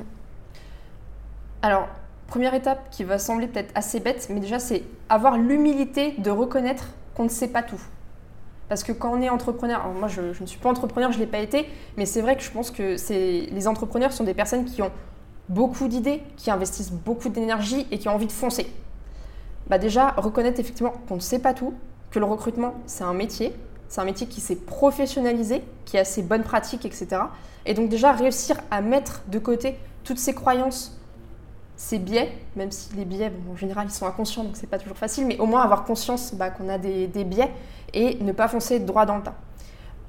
[1.62, 1.88] Alors,
[2.26, 6.88] première étape qui va sembler peut-être assez bête, mais déjà c'est avoir l'humilité de reconnaître
[7.14, 7.80] qu'on ne sait pas tout.
[8.68, 11.30] Parce que quand on est entrepreneur, moi je, ne suis pas entrepreneur, je ne l'ai
[11.30, 12.96] pas été, mais c'est vrai que je pense que
[13.54, 14.90] les entrepreneurs sont des personnes qui ont
[15.48, 18.72] beaucoup d'idées, qui investissent beaucoup d'énergie et qui ont envie de foncer.
[19.68, 21.74] Bah déjà, reconnaître effectivement qu'on ne sait pas tout,
[22.10, 23.54] que le recrutement c'est un métier,
[23.88, 27.22] c'est un métier qui s'est professionnalisé, qui a ses bonnes pratiques, etc.
[27.64, 30.96] Et donc déjà réussir à mettre de côté toutes ces croyances,
[31.76, 34.96] ces biais, même si les biais, en général, ils sont inconscients, donc c'est pas toujours
[34.96, 37.52] facile, mais au moins avoir conscience bah, qu'on a des, biais
[37.92, 39.34] et ne pas foncer droit dans le tas.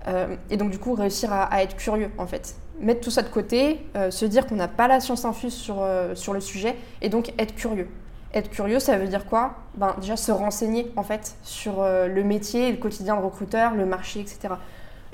[0.07, 2.55] Euh, et donc du coup réussir à, être curieux en fait.
[2.79, 5.77] Mettre tout ça de côté, euh, se dire qu'on n'a pas la science infuse sur,
[5.81, 7.87] euh, sur le sujet et donc être curieux.
[8.33, 9.55] Être curieux, ça veut dire quoi?
[9.75, 14.19] Ben, Déjà se renseigner en fait sur le métier, le quotidien de recruteur, le marché,
[14.19, 14.49] etc.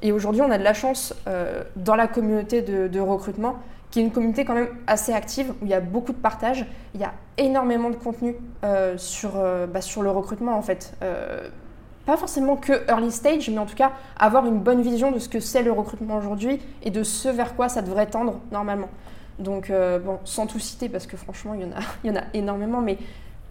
[0.02, 1.14] Et aujourd'hui, on a de la chance
[1.76, 3.58] dans la communauté de, de recrutement
[3.92, 6.66] qui est une communauté quand même assez active, où il y a beaucoup de partage,
[6.96, 8.36] il y a énormément de contenu
[8.98, 9.34] sur,
[9.72, 10.98] bah, sur le recrutement en fait
[12.06, 15.30] pas forcément que early stage, mais en tout cas avoir une bonne vision de ce
[15.30, 18.90] que c'est le recrutement aujourd'hui et de ce vers quoi ça devrait tendre normalement.
[19.40, 22.14] Donc, euh, bon, sans tout citer, parce que franchement, il y en a, il y
[22.14, 22.98] en a énormément, mais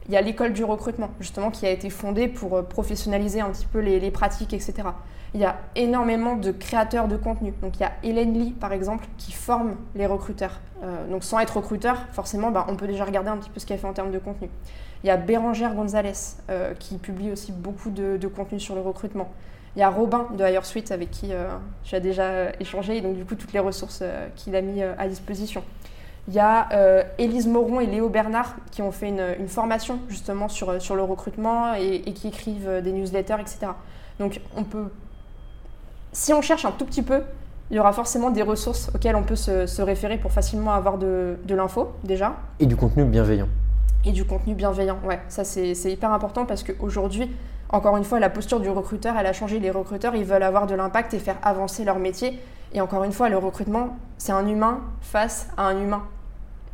[0.08, 3.50] il y a l'école du recrutement, justement, qui a été fondée pour euh, professionnaliser un
[3.50, 4.74] petit peu les, pratiques, etc.
[5.34, 7.54] Il y a énormément de créateurs de contenu.
[7.62, 10.60] Donc, il y a Hélène Lee, par exemple, qui forme les recruteurs.
[10.82, 13.66] Euh, donc, sans être recruteur, forcément, bah, on peut déjà regarder un petit peu ce
[13.66, 14.50] qu'elle fait en termes de contenu.
[15.04, 16.12] Il y a Bérangère Gonzalez,
[16.50, 19.30] euh, qui publie aussi beaucoup de, contenu sur le recrutement.
[19.76, 21.30] Il y a Robin de HireSuite, avec qui
[21.84, 24.02] j'ai déjà échangé, et donc, du coup, toutes les ressources
[24.36, 25.62] qu'il a mis à disposition.
[26.28, 30.48] Il y a euh, Élise Moron et Léo Bernard qui ont fait une, formation justement
[30.48, 33.72] sur, euh, sur le recrutement et, qui écrivent euh, des newsletters, etc.
[34.20, 34.88] Donc on peut,
[36.12, 37.22] si on cherche un tout petit peu,
[37.70, 41.38] il y aura forcément des ressources auxquelles on peut se, référer pour facilement avoir de,
[41.44, 42.36] de l'info déjà.
[42.60, 43.48] Et du contenu bienveillant.
[44.04, 47.30] Et du contenu bienveillant, ouais, ça c'est hyper important parce qu'aujourd'hui,
[47.68, 49.58] encore une fois, la posture du recruteur, elle a changé.
[49.58, 52.38] Les recruteurs, ils veulent avoir de l'impact et faire avancer leur métier.
[52.74, 56.02] Et encore une fois, le recrutement, c'est un humain face à un humain.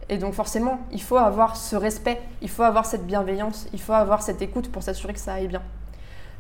[0.09, 3.93] Et donc forcément, il faut avoir ce respect, il faut avoir cette bienveillance, il faut
[3.93, 5.63] avoir cette écoute pour s'assurer que ça aille bien.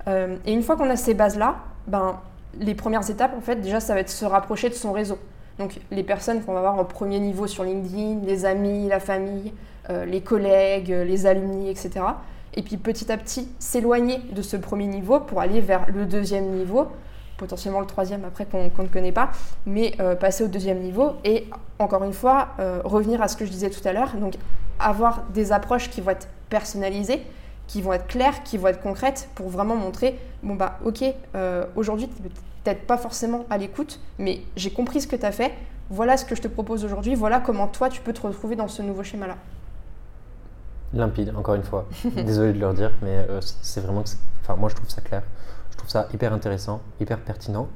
[0.06, 2.18] Euh, et une fois qu'on a ces bases-là, ben,
[2.58, 5.18] les premières étapes, en fait, déjà, ça va être se rapprocher de son réseau.
[5.58, 9.52] Donc les personnes qu'on va avoir en premier niveau sur LinkedIn, les amis, la famille,
[9.88, 12.00] les collègues, les alumni, etc.
[12.54, 16.50] Et puis petit à petit, s'éloigner de ce premier niveau pour aller vers le deuxième
[16.50, 16.88] niveau
[17.38, 19.30] potentiellement le troisième après qu'on ne connaît pas,
[19.64, 21.46] mais euh, passer au deuxième niveau et
[21.78, 24.34] encore une fois euh, revenir à ce que je disais tout à l'heure, donc
[24.78, 27.22] avoir des approches qui vont être personnalisées,
[27.66, 31.64] qui vont être claires, qui vont être concrètes pour vraiment montrer, bon bah ok, euh,
[31.76, 32.22] aujourd'hui tu
[32.64, 35.54] peut-être pas forcément à l'écoute, mais j'ai compris ce que tu as fait,
[35.90, 38.68] voilà ce que je te propose aujourd'hui, voilà comment toi tu peux te retrouver dans
[38.68, 39.36] ce nouveau schéma-là.
[40.94, 41.86] Limpide, encore une fois.
[42.16, 43.26] Désolé de leur dire, mais
[43.62, 44.04] c'est vraiment,
[44.42, 45.22] enfin moi je trouve ça clair.
[45.70, 47.68] Je trouve ça hyper intéressant, hyper pertinent.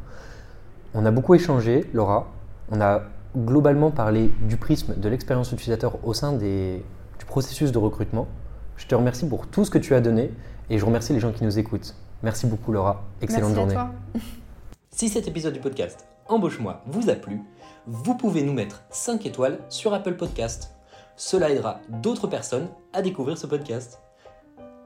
[0.94, 2.26] On a beaucoup échangé, Laura.
[2.70, 3.02] On a
[3.36, 6.84] globalement parlé du prisme de l'expérience utilisateur au sein des,
[7.18, 8.28] du processus de recrutement.
[8.76, 10.30] Je te remercie pour tout ce que tu as donné
[10.70, 11.94] et je remercie les gens qui nous écoutent.
[12.22, 13.04] Merci beaucoup, Laura.
[13.20, 13.90] Excellente Merci journée.
[14.90, 17.40] si cet épisode du podcast Embauche-moi vous a plu,
[17.86, 20.72] vous pouvez nous mettre 5 étoiles sur Apple Podcast.
[21.16, 24.00] Cela aidera d'autres personnes à découvrir ce podcast.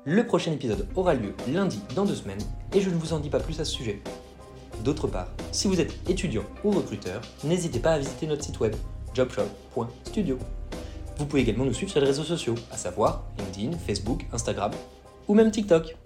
[0.05, 3.31] Le prochain épisode aura lieu lundi dans deux semaines et je ne vous en dis
[3.31, 4.03] pas plus à ce sujet.
[4.85, 8.75] D'autre part, si vous êtes étudiant ou recruteur, n'hésitez pas à visiter notre site web
[9.15, 10.39] jobshop.studio.
[11.17, 14.73] Vous pouvez également nous suivre sur les réseaux sociaux, à savoir LinkedIn, Facebook, Instagram
[15.29, 15.97] ou même TikTok.